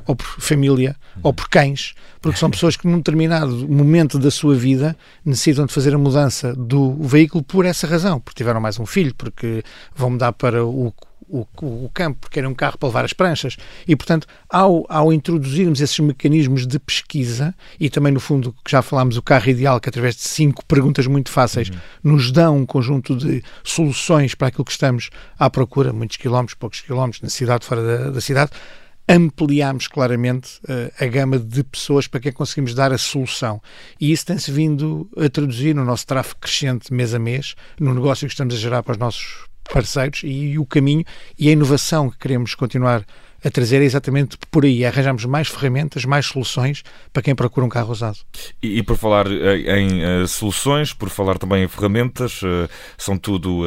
ou 0.09 0.17
por 0.17 0.27
família, 0.41 0.97
ou 1.23 1.35
por 1.35 1.51
cães, 1.51 1.95
porque 2.23 2.39
são 2.39 2.49
pessoas 2.51 2.77
que 2.77 2.89
num 2.89 2.97
determinado 2.97 3.69
momento 3.69 4.19
da 4.19 4.31
sua 4.31 4.55
vida 4.55 4.97
necessitam 5.23 5.67
de 5.67 5.73
fazer 5.73 5.95
a 5.95 5.99
mudança 5.99 6.55
do 6.55 6.95
veículo 6.95 7.45
por 7.45 7.67
essa 7.67 7.87
razão, 7.87 8.19
porque 8.19 8.39
tiveram 8.39 8.59
mais 8.59 8.81
um 8.81 8.87
filho, 8.87 9.15
porque 9.15 9.63
vão 9.95 10.09
mudar 10.09 10.33
para 10.33 10.65
o, 10.65 10.95
o, 11.29 11.47
o, 11.61 11.91
campo, 11.93 12.21
porque 12.23 12.39
era 12.39 12.49
um 12.49 12.55
carro 12.55 12.79
para 12.79 12.89
levar 12.89 13.05
as 13.05 13.13
pranchas. 13.13 13.59
E, 13.87 13.95
portanto, 13.95 14.27
ao, 14.49 14.87
ao 14.89 15.13
introduzirmos 15.13 15.79
esses 15.83 15.99
mecanismos 15.99 16.67
de 16.67 16.79
pesquisa, 16.79 17.55
e 17.79 17.91
também, 17.91 18.11
no 18.11 18.19
fundo, 18.19 18.55
que 18.65 18.71
já 18.71 18.81
falámos, 18.81 19.19
o 19.19 19.23
carro 19.23 19.51
ideal, 19.51 19.79
que 19.79 19.91
através 19.91 20.17
de 20.17 20.23
cinco 20.23 20.65
perguntas 20.65 21.07
muito 21.07 21.31
fáceis 21.31 21.69
uhum. 21.69 21.77
nos 22.03 22.33
dão 22.33 22.57
um 22.57 22.65
conjunto 22.65 23.15
de 23.15 23.45
soluções 23.63 24.35
para 24.35 24.49
aquilo 24.49 24.65
que 24.65 24.73
estamos 24.73 25.11
à 25.39 25.51
procura, 25.51 25.93
muitos 25.93 26.17
quilómetros, 26.17 26.55
poucos 26.55 26.81
quilómetros, 26.81 27.21
na 27.21 27.29
cidade, 27.29 27.67
fora 27.67 27.83
da, 27.83 28.11
da 28.11 28.21
cidade, 28.23 28.53
ampliámos 29.09 29.89
claramente 29.89 30.61
uh, 30.65 30.93
a 31.03 31.07
gama 31.07 31.39
de 31.39 31.65
pessoas 31.65 32.07
para 32.07 32.21
quem 32.21 32.33
conseguimos 32.33 32.75
dar 32.75 32.93
a 32.93 32.99
solução. 32.99 33.61
E 33.99 34.13
isso 34.13 34.27
tem-se 34.27 34.51
vindo 34.53 35.09
a 35.17 35.29
traduzir 35.29 35.75
no 35.75 35.85
nosso 35.85 36.07
tráfego 36.07 36.41
crescente 36.41 36.93
mês 36.93 37.15
a 37.15 37.19
mês, 37.19 37.55
no 37.81 37.95
negócio 37.95 38.27
que 38.27 38.33
estamos 38.33 38.55
a 38.55 38.59
gerar 38.59 38.83
para 38.83 38.93
os 38.93 38.99
nossos 38.99 39.49
parceiros 39.73 40.23
e, 40.23 40.29
e 40.29 40.59
o 40.59 40.67
caminho 40.67 41.05
e 41.39 41.49
a 41.49 41.53
inovação 41.53 42.11
que 42.11 42.19
queremos 42.19 42.55
continuar 42.55 43.01
a 43.01 43.05
trazer 43.51 43.81
é 43.81 43.85
exatamente 43.85 44.37
por 44.51 44.65
aí, 44.65 44.85
arranjarmos 44.85 45.25
mais 45.25 45.49
ferramentas, 45.49 46.05
mais 46.05 46.27
soluções 46.27 46.83
para 47.13 47.23
quem 47.23 47.35
procura 47.35 47.65
um 47.65 47.69
carro 47.69 47.93
usado. 47.93 48.19
E, 48.63 48.79
e 48.79 48.83
por 48.83 48.97
falar 48.97 49.27
eh, 49.31 49.79
em, 49.79 50.23
uh, 50.23 50.27
soluções, 50.27 50.93
por 50.93 51.09
falar 51.09 51.39
também 51.39 51.65
em 51.65 51.69
ferramentas, 51.69 52.43
uh, 52.43 52.69
são 52.97 53.17
tudo 53.17 53.65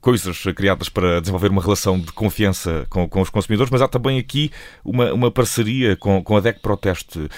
coisas 0.00 0.42
criadas 0.54 0.88
para 0.88 1.20
desenvolver 1.20 1.50
uma 1.50 1.62
relação 1.62 1.98
de 1.98 2.12
confiança 2.12 2.86
com, 2.88 3.08
com 3.08 3.20
os 3.20 3.30
consumidores, 3.30 3.70
mas 3.70 3.82
há 3.82 3.88
também 3.88 4.18
aqui 4.18 4.50
uma, 4.84 5.12
uma 5.12 5.30
parceria 5.30 5.96
com, 5.96 6.22
com 6.22 6.36
a 6.36 6.40
DEC 6.40 6.60
Proteste. 6.60 7.28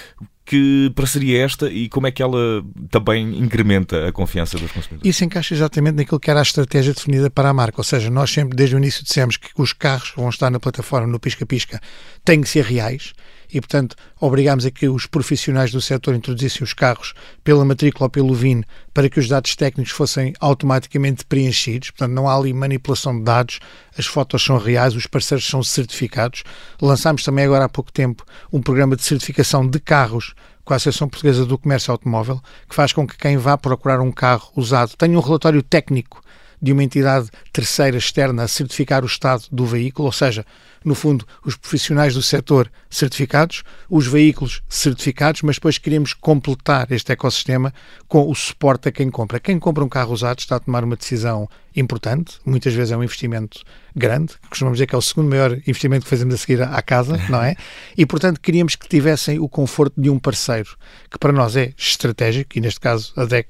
Que 0.45 0.91
parceria 0.95 1.39
é 1.39 1.41
esta 1.41 1.71
e 1.71 1.89
como 1.89 2.05
é 2.05 2.11
que 2.11 2.21
ela 2.21 2.63
também 2.91 3.39
incrementa 3.39 4.07
a 4.07 4.11
confiança 4.11 4.59
dos 4.59 4.71
consumidores? 4.71 5.09
Isso 5.09 5.25
encaixa 5.25 5.55
exatamente 5.55 5.95
naquilo 5.95 6.19
que 6.19 6.29
era 6.29 6.39
a 6.39 6.43
estratégia 6.43 6.93
definida 6.93 7.31
para 7.31 7.49
a 7.49 7.53
marca. 7.53 7.79
Ou 7.79 7.83
seja, 7.83 8.11
nós 8.11 8.29
sempre, 8.29 8.55
desde 8.55 8.75
o 8.75 8.77
início, 8.77 9.03
dissemos 9.03 9.37
que 9.37 9.49
os 9.57 9.73
carros 9.73 10.11
que 10.11 10.17
vão 10.17 10.29
estar 10.29 10.51
na 10.51 10.59
plataforma, 10.59 11.07
no 11.07 11.19
pisca-pisca, 11.19 11.81
têm 12.23 12.41
que 12.41 12.49
ser 12.49 12.63
reais 12.63 13.13
e, 13.55 13.61
portanto, 13.61 13.95
obrigámos 14.19 14.65
a 14.65 14.71
que 14.71 14.89
os 14.89 15.05
profissionais 15.05 15.71
do 15.71 15.79
setor 15.79 16.13
introduzissem 16.13 16.61
os 16.61 16.73
carros 16.73 17.13
pela 17.41 17.63
matrícula 17.63 18.07
ou 18.07 18.09
pelo 18.09 18.33
VIN 18.33 18.63
para 18.93 19.09
que 19.09 19.17
os 19.17 19.29
dados 19.29 19.55
técnicos 19.55 19.93
fossem 19.93 20.33
automaticamente 20.41 21.23
preenchidos. 21.23 21.89
Portanto, 21.91 22.11
não 22.11 22.27
há 22.27 22.35
ali 22.35 22.51
manipulação 22.51 23.17
de 23.17 23.23
dados, 23.23 23.59
as 23.97 24.05
fotos 24.05 24.43
são 24.43 24.57
reais, 24.57 24.93
os 24.93 25.07
parceiros 25.07 25.47
são 25.47 25.63
certificados. 25.63 26.43
Lançámos 26.81 27.23
também 27.23 27.45
agora 27.45 27.63
há 27.63 27.69
pouco 27.69 27.93
tempo 27.93 28.25
um 28.51 28.61
programa 28.61 28.97
de 28.97 29.03
certificação 29.03 29.65
de 29.65 29.79
carros 29.79 30.33
com 30.65 30.73
a 30.73 30.75
Associação 30.75 31.07
Portuguesa 31.07 31.45
do 31.45 31.57
Comércio 31.57 31.93
Automóvel, 31.93 32.41
que 32.67 32.75
faz 32.75 32.91
com 32.91 33.07
que 33.07 33.17
quem 33.17 33.37
vá 33.37 33.57
procurar 33.57 34.01
um 34.01 34.11
carro 34.11 34.51
usado 34.53 34.97
tenha 34.97 35.17
um 35.17 35.21
relatório 35.21 35.63
técnico 35.63 36.21
de 36.61 36.73
uma 36.73 36.83
entidade 36.83 37.29
terceira 37.53 37.97
externa 37.97 38.43
a 38.43 38.47
certificar 38.47 39.03
o 39.03 39.07
estado 39.07 39.43
do 39.49 39.65
veículo, 39.65 40.07
ou 40.07 40.11
seja, 40.11 40.45
no 40.85 40.93
fundo, 40.93 41.25
os 41.43 41.57
profissionais 41.57 42.13
do 42.13 42.21
setor 42.21 42.71
certificados, 42.89 43.63
os 43.89 44.05
veículos 44.05 44.61
certificados, 44.69 45.41
mas 45.41 45.55
depois 45.55 45.79
queremos 45.79 46.13
completar 46.13 46.91
este 46.91 47.11
ecossistema 47.11 47.73
com 48.07 48.29
o 48.29 48.35
suporte 48.35 48.87
a 48.87 48.91
quem 48.91 49.09
compra. 49.09 49.39
Quem 49.39 49.57
compra 49.57 49.83
um 49.83 49.89
carro 49.89 50.13
usado 50.13 50.39
está 50.39 50.57
a 50.57 50.59
tomar 50.59 50.83
uma 50.83 50.95
decisão 50.95 51.49
importante, 51.75 52.37
muitas 52.45 52.73
vezes 52.73 52.91
é 52.91 52.97
um 52.97 53.03
investimento 53.03 53.61
grande, 53.95 54.35
costumamos 54.49 54.77
dizer 54.77 54.87
que 54.87 54.95
é 54.95 54.97
o 54.97 55.01
segundo 55.01 55.29
maior 55.29 55.53
investimento 55.67 56.03
que 56.03 56.09
fazemos 56.09 56.35
a 56.35 56.37
seguir 56.37 56.61
à 56.61 56.81
casa, 56.81 57.17
não 57.27 57.41
é? 57.41 57.55
E, 57.97 58.05
portanto, 58.05 58.39
queríamos 58.39 58.75
que 58.75 58.87
tivessem 58.87 59.39
o 59.39 59.49
conforto 59.49 59.99
de 59.99 60.09
um 60.09 60.19
parceiro, 60.19 60.77
que 61.09 61.17
para 61.17 61.33
nós 61.33 61.55
é 61.55 61.73
estratégico, 61.75 62.57
e 62.57 62.61
neste 62.61 62.79
caso 62.79 63.11
a 63.17 63.25
DEC 63.25 63.47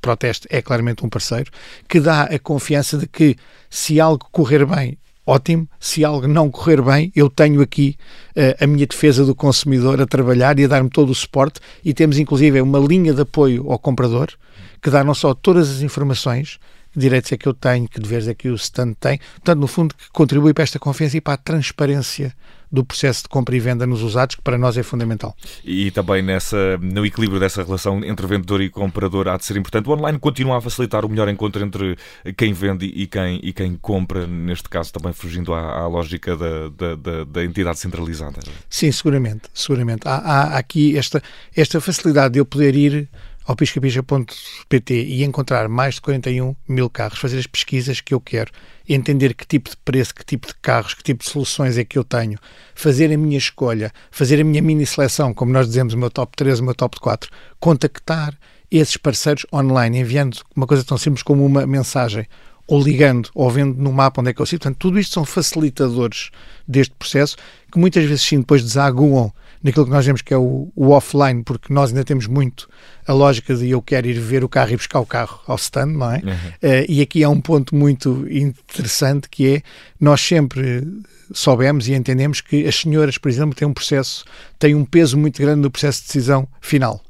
Proteste 0.00 0.48
é 0.50 0.60
claramente 0.60 1.04
um 1.04 1.08
parceiro, 1.08 1.50
que 1.88 2.00
dá 2.00 2.24
a 2.24 2.38
confiança 2.38 2.98
de 2.98 3.06
que 3.06 3.36
se 3.70 4.00
algo 4.00 4.26
correr 4.32 4.66
bem, 4.66 4.98
ótimo. 5.26 5.68
Se 5.78 6.04
algo 6.04 6.26
não 6.26 6.50
correr 6.50 6.82
bem, 6.82 7.12
eu 7.14 7.28
tenho 7.30 7.60
aqui 7.60 7.96
uh, 8.36 8.64
a 8.64 8.66
minha 8.66 8.86
defesa 8.86 9.24
do 9.24 9.34
consumidor 9.34 10.00
a 10.00 10.06
trabalhar 10.06 10.58
e 10.58 10.64
a 10.64 10.68
dar-me 10.68 10.90
todo 10.90 11.10
o 11.10 11.14
suporte. 11.14 11.60
E 11.84 11.94
temos 11.94 12.18
inclusive 12.18 12.60
uma 12.60 12.78
linha 12.78 13.12
de 13.12 13.22
apoio 13.22 13.70
ao 13.70 13.78
comprador 13.78 14.28
que 14.82 14.90
dá 14.90 15.04
não 15.04 15.14
só 15.14 15.32
todas 15.32 15.70
as 15.70 15.80
informações, 15.80 16.58
que 16.92 16.98
direitos 16.98 17.32
é 17.32 17.36
que 17.36 17.48
eu 17.48 17.54
tenho, 17.54 17.88
que 17.88 18.00
deveres 18.00 18.28
é 18.28 18.34
que 18.34 18.48
o 18.48 18.54
stand 18.54 18.94
tem, 18.94 19.18
portanto, 19.36 19.60
no 19.60 19.66
fundo, 19.66 19.94
que 19.94 20.10
contribui 20.12 20.52
para 20.52 20.64
esta 20.64 20.78
confiança 20.78 21.16
e 21.16 21.20
para 21.20 21.34
a 21.34 21.38
transparência 21.38 22.34
do 22.70 22.82
processo 22.82 23.24
de 23.24 23.28
compra 23.28 23.54
e 23.54 23.60
venda 23.60 23.86
nos 23.86 24.02
usados, 24.02 24.34
que 24.34 24.40
para 24.40 24.56
nós 24.56 24.78
é 24.78 24.82
fundamental. 24.82 25.36
E 25.62 25.90
também 25.90 26.22
nessa, 26.22 26.78
no 26.78 27.04
equilíbrio 27.04 27.38
dessa 27.38 27.62
relação 27.62 28.02
entre 28.02 28.26
vendedor 28.26 28.62
e 28.62 28.70
comprador 28.70 29.28
há 29.28 29.36
de 29.36 29.44
ser 29.44 29.58
importante. 29.58 29.90
O 29.90 29.92
online 29.92 30.18
continua 30.18 30.56
a 30.56 30.60
facilitar 30.60 31.04
o 31.04 31.08
melhor 31.08 31.28
encontro 31.28 31.62
entre 31.62 31.98
quem 32.34 32.54
vende 32.54 32.86
e 32.86 33.06
quem, 33.06 33.38
e 33.42 33.52
quem 33.52 33.76
compra, 33.76 34.26
neste 34.26 34.70
caso 34.70 34.90
também 34.90 35.12
fugindo 35.12 35.52
à, 35.52 35.80
à 35.80 35.86
lógica 35.86 36.34
da, 36.34 36.68
da, 36.70 36.94
da, 36.96 37.24
da, 37.24 37.44
entidade 37.44 37.78
centralizada. 37.78 38.40
Sim, 38.70 38.90
seguramente. 38.90 39.42
seguramente. 39.52 40.08
Há, 40.08 40.16
há 40.16 40.58
aqui 40.58 40.96
esta, 40.96 41.22
esta 41.54 41.78
facilidade 41.78 42.34
de 42.34 42.40
eu 42.40 42.46
poder 42.46 42.74
ir 42.74 43.06
ao 43.44 43.56
piscapisca.pt 43.56 44.94
e 44.94 45.24
encontrar 45.24 45.68
mais 45.68 45.96
de 45.96 46.00
41 46.02 46.54
mil 46.68 46.88
carros, 46.88 47.18
fazer 47.18 47.38
as 47.38 47.46
pesquisas 47.46 48.00
que 48.00 48.14
eu 48.14 48.20
quero, 48.20 48.52
entender 48.88 49.34
que 49.34 49.46
tipo 49.46 49.70
de 49.70 49.76
preço, 49.78 50.14
que 50.14 50.24
tipo 50.24 50.46
de 50.46 50.54
carros, 50.62 50.94
que 50.94 51.02
tipo 51.02 51.24
de 51.24 51.30
soluções 51.30 51.78
é 51.78 51.84
que 51.84 51.98
eu 51.98 52.04
tenho, 52.04 52.38
fazer 52.74 53.12
a 53.12 53.16
minha 53.16 53.38
escolha, 53.38 53.92
fazer 54.10 54.40
a 54.40 54.44
minha 54.44 54.62
mini 54.62 54.86
seleção, 54.86 55.34
como 55.34 55.52
nós 55.52 55.66
dizemos, 55.66 55.94
o 55.94 55.98
meu 55.98 56.10
top 56.10 56.36
3, 56.36 56.60
o 56.60 56.64
meu 56.64 56.74
top 56.74 56.98
4, 57.00 57.30
contactar 57.58 58.36
esses 58.70 58.96
parceiros 58.96 59.44
online, 59.52 59.98
enviando 59.98 60.38
uma 60.56 60.66
coisa 60.66 60.82
tão 60.82 60.96
simples 60.96 61.22
como 61.22 61.44
uma 61.44 61.66
mensagem, 61.66 62.26
ou 62.66 62.82
ligando, 62.82 63.28
ou 63.34 63.50
vendo 63.50 63.74
no 63.76 63.92
mapa 63.92 64.20
onde 64.20 64.30
é 64.30 64.32
que 64.34 64.40
eu 64.40 64.46
sinto. 64.46 64.62
Portanto, 64.62 64.78
tudo 64.78 64.98
isto 64.98 65.12
são 65.12 65.24
facilitadores 65.24 66.30
deste 66.66 66.94
processo 66.94 67.36
que 67.70 67.78
muitas 67.78 68.04
vezes 68.04 68.22
sim 68.22 68.38
depois 68.38 68.62
desaguam 68.62 69.32
naquilo 69.62 69.84
que 69.84 69.90
nós 69.90 70.04
vemos 70.04 70.22
que 70.22 70.34
é 70.34 70.36
o, 70.36 70.70
o, 70.74 70.90
offline, 70.90 71.42
porque 71.42 71.72
nós 71.72 71.90
ainda 71.90 72.04
temos 72.04 72.26
muito 72.26 72.68
a 73.06 73.12
lógica 73.12 73.54
de 73.54 73.70
eu 73.70 73.80
quero 73.80 74.06
ir 74.08 74.18
ver 74.18 74.42
o 74.42 74.48
carro 74.48 74.72
e 74.72 74.76
buscar 74.76 75.00
o 75.00 75.06
carro 75.06 75.40
ao 75.46 75.56
stand, 75.56 75.86
não 75.86 76.10
é? 76.10 76.16
Uhum. 76.18 76.22
Uh, 76.22 76.86
e 76.88 77.00
aqui 77.00 77.22
há 77.22 77.28
um 77.28 77.40
ponto 77.40 77.74
muito 77.74 78.26
interessante 78.30 79.28
que 79.28 79.56
é 79.56 79.62
nós 80.00 80.20
sempre 80.20 80.86
soubemos 81.32 81.88
e 81.88 81.94
entendemos 81.94 82.40
que 82.40 82.66
as 82.66 82.76
senhoras, 82.76 83.18
por 83.18 83.28
exemplo, 83.28 83.54
têm 83.54 83.66
um 83.66 83.72
processo, 83.72 84.24
têm 84.58 84.74
um 84.74 84.84
peso 84.84 85.16
muito 85.16 85.40
grande 85.40 85.60
no 85.60 85.70
processo 85.70 86.00
de 86.00 86.06
decisão 86.06 86.48
final. 86.60 87.02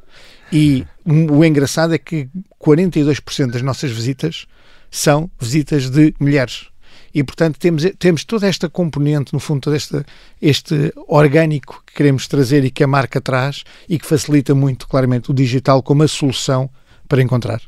E 0.53 0.87
o 1.07 1.45
engraçado 1.45 1.95
é 1.95 1.99
que 1.99 2.29
42% 2.61 3.51
das 3.51 3.63
nossas 3.63 3.91
visitas 3.91 4.47
são 4.91 5.31
visitas 5.41 5.89
de 5.89 6.15
mulheres 6.21 6.67
e, 7.15 7.23
portanto, 7.23 7.59
temos, 7.59 7.85
temos 7.99 8.25
toda 8.25 8.47
esta 8.47 8.69
componente, 8.69 9.33
no 9.33 9.41
fundo, 9.41 9.61
todo 9.61 9.77
este, 9.77 10.05
este 10.41 10.93
orgânico 11.07 11.83
que 11.87 11.95
queremos 11.95 12.27
trazer 12.27 12.65
e 12.65 12.71
que 12.71 12.83
a 12.83 12.87
marca 12.87 13.21
traz 13.21 13.65
e 13.89 13.99
que 13.99 14.07
facilita 14.07 14.55
muito, 14.55 14.89
claramente, 14.89 15.31
o 15.31 15.35
digital 15.35 15.83
como 15.83 16.03
a 16.03 16.09
solução 16.09 16.71
para 17.09 17.21
encontrar. 17.21 17.61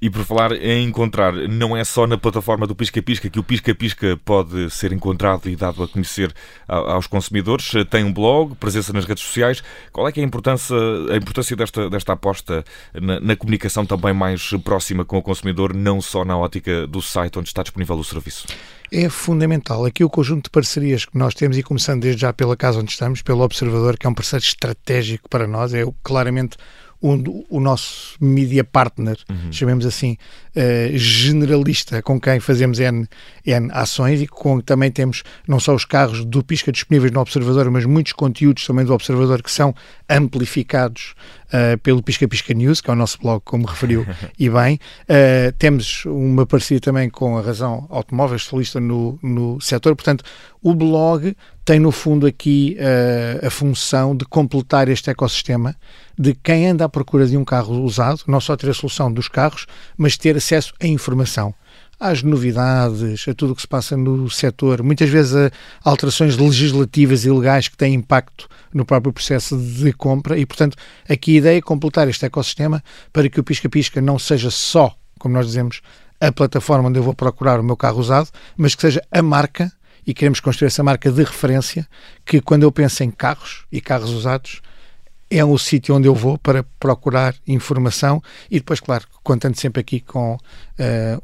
E 0.00 0.08
por 0.08 0.24
falar 0.24 0.52
em 0.52 0.86
encontrar, 0.86 1.32
não 1.32 1.76
é 1.76 1.84
só 1.84 2.06
na 2.06 2.16
plataforma 2.16 2.66
do 2.66 2.74
Pisca 2.74 3.02
Pisca 3.02 3.28
que 3.28 3.38
o 3.38 3.42
Pisca 3.42 3.74
Pisca 3.74 4.18
pode 4.24 4.70
ser 4.70 4.92
encontrado 4.92 5.48
e 5.48 5.56
dado 5.56 5.82
a 5.82 5.88
conhecer 5.88 6.32
aos 6.66 7.06
consumidores. 7.06 7.72
Tem 7.90 8.04
um 8.04 8.12
blog, 8.12 8.54
presença 8.54 8.92
nas 8.92 9.04
redes 9.04 9.24
sociais. 9.24 9.62
Qual 9.92 10.08
é 10.08 10.12
é 10.14 10.20
a 10.20 10.24
importância, 10.24 10.76
a 11.10 11.16
importância 11.16 11.56
desta, 11.56 11.88
desta 11.88 12.12
aposta 12.12 12.64
na, 12.94 13.18
na 13.18 13.36
comunicação 13.36 13.86
também 13.86 14.12
mais 14.12 14.50
próxima 14.62 15.04
com 15.04 15.16
o 15.16 15.22
consumidor, 15.22 15.74
não 15.74 16.00
só 16.00 16.24
na 16.24 16.36
ótica 16.36 16.86
do 16.86 17.00
site 17.00 17.38
onde 17.38 17.48
está 17.48 17.62
disponível 17.62 17.96
o 17.96 18.04
serviço? 18.04 18.46
é 18.92 19.08
fundamental. 19.08 19.86
Aqui 19.86 20.04
o 20.04 20.10
conjunto 20.10 20.44
de 20.44 20.50
parcerias 20.50 21.06
que 21.06 21.16
nós 21.16 21.34
temos, 21.34 21.56
e 21.56 21.62
começando 21.62 22.02
desde 22.02 22.20
já 22.20 22.32
pela 22.32 22.54
casa 22.54 22.78
onde 22.78 22.90
estamos, 22.90 23.22
pelo 23.22 23.42
Observador, 23.42 23.96
que 23.96 24.06
é 24.06 24.10
um 24.10 24.14
parceiro 24.14 24.44
estratégico 24.44 25.30
para 25.30 25.46
nós, 25.46 25.72
é 25.72 25.82
claramente 26.02 26.58
o, 27.02 27.44
o 27.50 27.60
nosso 27.60 28.16
media 28.20 28.62
partner, 28.62 29.18
uhum. 29.28 29.52
chamemos 29.52 29.84
assim, 29.84 30.16
uh, 30.56 30.96
generalista, 30.96 32.00
com 32.00 32.20
quem 32.20 32.38
fazemos 32.38 32.78
N, 32.78 33.06
N 33.44 33.70
ações 33.72 34.22
e 34.22 34.26
com 34.26 34.60
também 34.60 34.90
temos 34.90 35.24
não 35.46 35.58
só 35.58 35.74
os 35.74 35.84
carros 35.84 36.24
do 36.24 36.44
Pisca 36.44 36.70
disponíveis 36.70 37.12
no 37.12 37.20
Observador, 37.20 37.68
mas 37.70 37.84
muitos 37.84 38.12
conteúdos 38.12 38.64
também 38.64 38.84
do 38.84 38.94
Observador 38.94 39.42
que 39.42 39.50
são 39.50 39.74
amplificados 40.08 41.14
uh, 41.48 41.76
pelo 41.78 42.02
Pisca 42.02 42.28
Pisca 42.28 42.54
News, 42.54 42.80
que 42.80 42.88
é 42.88 42.92
o 42.92 42.96
nosso 42.96 43.18
blog, 43.18 43.42
como 43.44 43.66
referiu 43.66 44.06
e 44.38 44.48
bem. 44.48 44.78
Uh, 45.02 45.52
temos 45.58 46.04
uma 46.06 46.46
parceria 46.46 46.80
também 46.80 47.10
com 47.10 47.36
a 47.36 47.42
Razão 47.42 47.86
Automóvel, 47.90 48.36
especialista 48.36 48.78
no, 48.78 49.18
no 49.22 49.60
setor, 49.60 49.96
portanto, 49.96 50.22
o 50.62 50.74
blog 50.74 51.36
tem 51.64 51.78
no 51.78 51.92
fundo 51.92 52.26
aqui 52.26 52.76
uh, 52.78 53.46
a 53.46 53.50
função 53.50 54.16
de 54.16 54.24
completar 54.24 54.88
este 54.88 55.10
ecossistema 55.10 55.76
de 56.18 56.34
quem 56.34 56.68
anda 56.68 56.84
à 56.84 56.88
procura 56.88 57.26
de 57.26 57.36
um 57.36 57.44
carro 57.44 57.82
usado, 57.82 58.22
não 58.26 58.40
só 58.40 58.56
ter 58.56 58.68
a 58.70 58.74
solução 58.74 59.12
dos 59.12 59.28
carros, 59.28 59.66
mas 59.96 60.16
ter 60.16 60.36
acesso 60.36 60.72
à 60.80 60.86
informação 60.86 61.54
às 62.02 62.20
novidades, 62.20 63.28
a 63.28 63.32
tudo 63.32 63.52
o 63.52 63.56
que 63.56 63.62
se 63.62 63.68
passa 63.68 63.96
no 63.96 64.28
setor, 64.28 64.82
muitas 64.82 65.08
vezes 65.08 65.36
a 65.36 65.50
alterações 65.84 66.36
legislativas 66.36 67.24
e 67.24 67.30
legais 67.30 67.68
que 67.68 67.76
têm 67.76 67.94
impacto 67.94 68.48
no 68.74 68.84
próprio 68.84 69.12
processo 69.12 69.56
de 69.56 69.92
compra. 69.92 70.36
E, 70.36 70.44
portanto, 70.44 70.76
aqui 71.08 71.36
a 71.36 71.38
ideia 71.38 71.58
é 71.58 71.62
completar 71.62 72.08
este 72.08 72.26
ecossistema 72.26 72.82
para 73.12 73.28
que 73.28 73.38
o 73.38 73.44
Pisca-Pisca 73.44 74.00
não 74.00 74.18
seja 74.18 74.50
só, 74.50 74.92
como 75.16 75.34
nós 75.34 75.46
dizemos, 75.46 75.80
a 76.20 76.32
plataforma 76.32 76.88
onde 76.88 76.98
eu 76.98 77.04
vou 77.04 77.14
procurar 77.14 77.60
o 77.60 77.62
meu 77.62 77.76
carro 77.76 78.00
usado, 78.00 78.30
mas 78.56 78.74
que 78.74 78.80
seja 78.80 79.00
a 79.08 79.22
marca 79.22 79.72
e 80.06 80.14
queremos 80.14 80.40
construir 80.40 80.68
essa 80.68 80.82
marca 80.82 81.10
de 81.10 81.22
referência 81.22 81.86
que 82.24 82.40
quando 82.40 82.64
eu 82.64 82.72
penso 82.72 83.02
em 83.02 83.10
carros 83.10 83.64
e 83.70 83.80
carros 83.80 84.10
usados 84.10 84.60
é 85.32 85.42
o 85.42 85.56
sítio 85.56 85.94
onde 85.94 86.06
eu 86.06 86.14
vou 86.14 86.36
para 86.36 86.62
procurar 86.78 87.34
informação 87.46 88.22
e 88.50 88.58
depois, 88.58 88.80
claro, 88.80 89.06
contando 89.22 89.56
sempre 89.56 89.80
aqui 89.80 90.00
com 90.00 90.34
uh, 90.34 90.38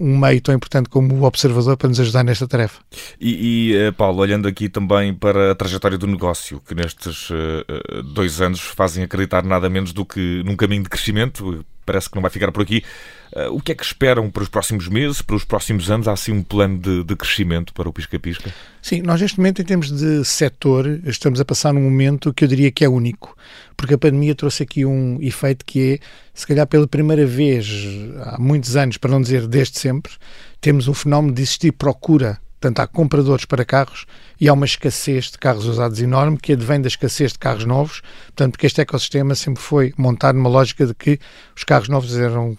um 0.00 0.16
meio 0.16 0.40
tão 0.40 0.54
importante 0.54 0.88
como 0.88 1.14
o 1.14 1.24
Observador 1.24 1.76
para 1.76 1.88
nos 1.88 2.00
ajudar 2.00 2.24
nesta 2.24 2.48
tarefa. 2.48 2.80
E, 3.20 3.74
e 3.74 3.92
Paulo, 3.92 4.20
olhando 4.20 4.48
aqui 4.48 4.68
também 4.68 5.12
para 5.12 5.52
a 5.52 5.54
trajetória 5.54 5.98
do 5.98 6.06
negócio, 6.06 6.60
que 6.66 6.74
nestes 6.74 7.28
uh, 7.28 8.02
dois 8.14 8.40
anos 8.40 8.60
fazem 8.60 9.04
acreditar 9.04 9.44
nada 9.44 9.68
menos 9.68 9.92
do 9.92 10.06
que 10.06 10.42
num 10.44 10.56
caminho 10.56 10.84
de 10.84 10.88
crescimento, 10.88 11.64
parece 11.84 12.08
que 12.08 12.14
não 12.14 12.22
vai 12.22 12.30
ficar 12.30 12.50
por 12.50 12.62
aqui. 12.62 12.82
Uh, 13.34 13.54
o 13.54 13.60
que 13.60 13.72
é 13.72 13.74
que 13.74 13.84
esperam 13.84 14.30
para 14.30 14.42
os 14.42 14.48
próximos 14.48 14.88
meses, 14.88 15.20
para 15.20 15.36
os 15.36 15.44
próximos 15.44 15.90
anos? 15.90 16.08
Há 16.08 16.12
assim 16.12 16.32
um 16.32 16.42
plano 16.42 16.78
de, 16.78 17.04
de 17.04 17.16
crescimento 17.16 17.72
para 17.74 17.88
o 17.88 17.92
Pisca-Pisca? 17.92 18.52
Sim, 18.80 19.02
nós 19.02 19.20
neste 19.20 19.38
momento, 19.38 19.60
em 19.60 19.64
termos 19.64 19.90
de 19.90 20.24
setor, 20.24 20.86
estamos 21.04 21.40
a 21.40 21.44
passar 21.44 21.72
num 21.72 21.82
momento 21.82 22.32
que 22.32 22.44
eu 22.44 22.48
diria 22.48 22.70
que 22.70 22.84
é 22.84 22.88
único, 22.88 23.36
porque 23.76 23.94
a 23.94 23.98
pandemia 23.98 24.34
trouxe 24.34 24.62
aqui 24.62 24.84
um 24.84 25.18
efeito 25.20 25.64
que 25.64 25.94
é, 25.94 25.98
se 26.32 26.46
calhar 26.46 26.66
pela 26.66 26.86
primeira 26.86 27.26
vez 27.26 27.68
há 28.24 28.38
muitos 28.38 28.76
anos, 28.76 28.96
para 28.96 29.10
não 29.10 29.20
dizer 29.20 29.46
desde 29.46 29.78
sempre, 29.78 30.12
temos 30.60 30.88
um 30.88 30.94
fenómeno 30.94 31.34
de 31.34 31.42
existir 31.42 31.72
procura 31.72 32.40
Portanto, 32.60 32.80
há 32.80 32.86
compradores 32.88 33.44
para 33.44 33.64
carros 33.64 34.04
e 34.40 34.48
há 34.48 34.52
uma 34.52 34.66
escassez 34.66 35.30
de 35.30 35.38
carros 35.38 35.64
usados 35.66 36.00
enorme 36.00 36.36
que 36.36 36.54
advém 36.54 36.80
da 36.80 36.88
escassez 36.88 37.32
de 37.32 37.38
carros 37.38 37.64
novos. 37.64 38.02
Portanto, 38.26 38.52
porque 38.52 38.66
este 38.66 38.80
ecossistema 38.80 39.34
sempre 39.36 39.62
foi 39.62 39.94
montado 39.96 40.34
numa 40.34 40.48
lógica 40.48 40.84
de 40.84 40.92
que 40.92 41.20
os 41.56 41.62
carros 41.62 41.88
novos 41.88 42.16
eram 42.16 42.58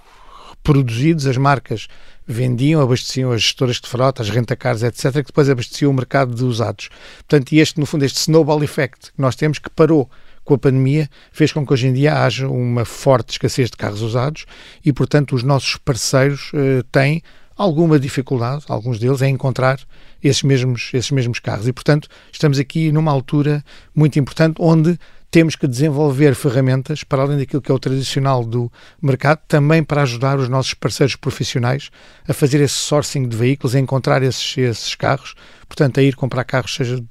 produzidos, 0.63 1.25
as 1.25 1.37
marcas 1.37 1.87
vendiam, 2.27 2.79
abasteciam 2.79 3.31
as 3.31 3.41
gestoras 3.41 3.77
de 3.77 3.87
frota, 3.87 4.21
as 4.21 4.29
rentacars, 4.29 4.83
etc., 4.83 5.13
que 5.13 5.23
depois 5.23 5.49
abasteciam 5.49 5.91
o 5.91 5.93
mercado 5.93 6.35
de 6.35 6.43
usados. 6.43 6.89
Portanto, 7.27 7.53
este, 7.53 7.79
no 7.79 7.85
fundo, 7.85 8.05
este 8.05 8.19
snowball 8.19 8.63
effect 8.63 9.11
que 9.11 9.21
nós 9.21 9.35
temos, 9.35 9.57
que 9.57 9.69
parou 9.69 10.09
com 10.43 10.53
a 10.53 10.57
pandemia, 10.57 11.09
fez 11.31 11.51
com 11.51 11.65
que 11.65 11.73
hoje 11.73 11.87
em 11.87 11.93
dia 11.93 12.23
haja 12.23 12.47
uma 12.47 12.85
forte 12.85 13.31
escassez 13.31 13.69
de 13.69 13.77
carros 13.77 14.01
usados 14.01 14.45
e, 14.85 14.93
portanto, 14.93 15.35
os 15.35 15.43
nossos 15.43 15.75
parceiros 15.77 16.51
eh, 16.53 16.83
têm 16.91 17.23
alguma 17.57 17.99
dificuldade, 17.99 18.63
alguns 18.69 18.99
deles, 18.99 19.21
em 19.21 19.33
encontrar 19.33 19.79
esses 20.23 20.43
mesmos, 20.43 20.91
esses 20.93 21.11
mesmos 21.11 21.39
carros. 21.39 21.67
E, 21.67 21.73
portanto, 21.73 22.07
estamos 22.31 22.57
aqui 22.57 22.91
numa 22.91 23.11
altura 23.11 23.63
muito 23.93 24.17
importante 24.17 24.55
onde 24.59 24.97
temos 25.31 25.55
que 25.55 25.67
desenvolver 25.67 26.33
ferramentas, 26.33 27.03
para 27.03 27.21
além 27.21 27.37
daquilo 27.37 27.61
que 27.61 27.71
é 27.71 27.75
o 27.75 27.79
tradicional 27.79 28.43
do 28.43 28.71
mercado, 29.01 29.39
também 29.47 29.83
para 29.83 30.01
ajudar 30.01 30.39
os 30.39 30.49
nossos 30.49 30.73
parceiros 30.73 31.15
profissionais 31.15 31.89
a 32.27 32.33
fazer 32.33 32.59
esse 32.61 32.75
sourcing 32.75 33.27
de 33.27 33.37
veículos, 33.37 33.75
a 33.75 33.79
encontrar 33.79 34.23
esses, 34.23 34.57
esses 34.57 34.95
carros, 34.95 35.35
portanto, 35.67 35.99
a 35.99 36.03
ir 36.03 36.15
comprar 36.15 36.43
carros, 36.43 36.73
seja 36.73 37.03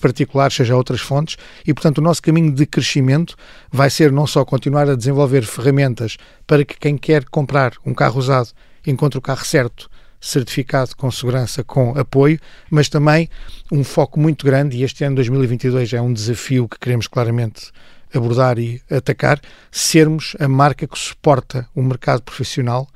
particulares, 0.00 0.54
seja 0.54 0.76
outras 0.76 1.00
fontes, 1.00 1.36
e, 1.66 1.74
portanto, 1.74 1.98
o 1.98 2.02
nosso 2.02 2.22
caminho 2.22 2.52
de 2.52 2.66
crescimento 2.66 3.34
vai 3.70 3.90
ser 3.90 4.12
não 4.12 4.26
só 4.26 4.44
continuar 4.44 4.88
a 4.88 4.94
desenvolver 4.94 5.44
ferramentas 5.44 6.16
para 6.46 6.64
que 6.64 6.78
quem 6.78 6.96
quer 6.96 7.24
comprar 7.24 7.72
um 7.84 7.92
carro 7.92 8.18
usado 8.18 8.50
encontre 8.86 9.18
o 9.18 9.22
carro 9.22 9.44
certo 9.44 9.90
certificado 10.26 10.96
com 10.96 11.10
segurança, 11.10 11.62
com 11.62 11.96
apoio, 11.98 12.38
mas 12.70 12.88
também 12.88 13.28
um 13.70 13.84
foco 13.84 14.18
muito 14.18 14.44
grande, 14.44 14.76
e 14.76 14.82
este 14.82 15.04
ano 15.04 15.16
2022 15.16 15.92
é 15.92 16.00
um 16.00 16.12
desafio 16.12 16.68
que 16.68 16.78
queremos 16.78 17.06
claramente 17.06 17.70
abordar 18.12 18.58
e 18.58 18.80
atacar, 18.90 19.40
sermos 19.70 20.36
a 20.40 20.48
marca 20.48 20.86
que 20.86 20.98
suporta 20.98 21.68
o 21.74 21.82
mercado 21.82 22.22
profissional 22.22 22.88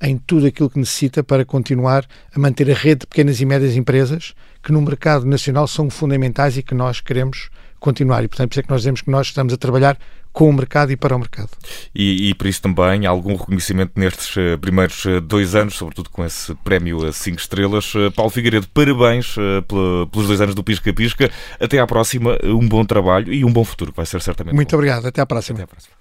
em 0.00 0.18
tudo 0.18 0.46
aquilo 0.46 0.68
que 0.68 0.78
necessita 0.78 1.24
para 1.24 1.44
continuar 1.44 2.06
a 2.34 2.38
manter 2.38 2.70
a 2.70 2.74
rede 2.74 3.00
de 3.00 3.06
pequenas 3.06 3.40
e 3.40 3.46
médias 3.46 3.76
empresas 3.76 4.34
que 4.62 4.70
no 4.70 4.82
mercado 4.82 5.24
nacional 5.24 5.66
são 5.66 5.88
fundamentais 5.88 6.56
e 6.56 6.62
que 6.62 6.74
nós 6.74 7.00
queremos 7.00 7.48
continuar. 7.80 8.22
E, 8.22 8.28
portanto, 8.28 8.50
por 8.50 8.54
isso 8.54 8.60
é 8.60 8.62
que 8.62 8.70
nós 8.70 8.80
dizemos 8.82 9.00
que 9.00 9.10
nós 9.10 9.28
estamos 9.28 9.54
a 9.54 9.56
trabalhar 9.56 9.98
com 10.36 10.50
o 10.50 10.52
mercado 10.52 10.92
e 10.92 10.98
para 10.98 11.16
o 11.16 11.18
mercado. 11.18 11.48
E, 11.94 12.28
e 12.28 12.34
por 12.34 12.46
isso 12.46 12.60
também 12.60 13.06
algum 13.06 13.36
reconhecimento 13.36 13.92
nestes 13.96 14.36
uh, 14.36 14.58
primeiros 14.60 15.02
uh, 15.06 15.18
dois 15.18 15.54
anos, 15.54 15.76
sobretudo 15.76 16.10
com 16.10 16.22
esse 16.22 16.54
prémio 16.56 17.06
a 17.06 17.10
5 17.10 17.38
estrelas. 17.38 17.94
Uh, 17.94 18.12
Paulo 18.14 18.30
Figueiredo, 18.30 18.68
parabéns 18.68 19.34
pelos 19.66 20.26
dois 20.26 20.42
anos 20.42 20.54
do 20.54 20.62
Pisca 20.62 20.92
Pisca. 20.92 21.30
Até 21.58 21.78
à 21.78 21.86
próxima, 21.86 22.38
um 22.44 22.68
bom 22.68 22.84
trabalho 22.84 23.32
e 23.32 23.46
um 23.46 23.52
bom 23.52 23.64
futuro, 23.64 23.92
que 23.92 23.96
vai 23.96 24.04
ser 24.04 24.20
certamente. 24.20 24.54
Muito 24.54 24.70
bom. 24.72 24.76
obrigado, 24.76 25.06
até 25.06 25.22
à 25.22 25.26
próxima. 25.26 25.56
Até 25.56 25.64
à 25.64 25.68
próxima. 25.68 25.95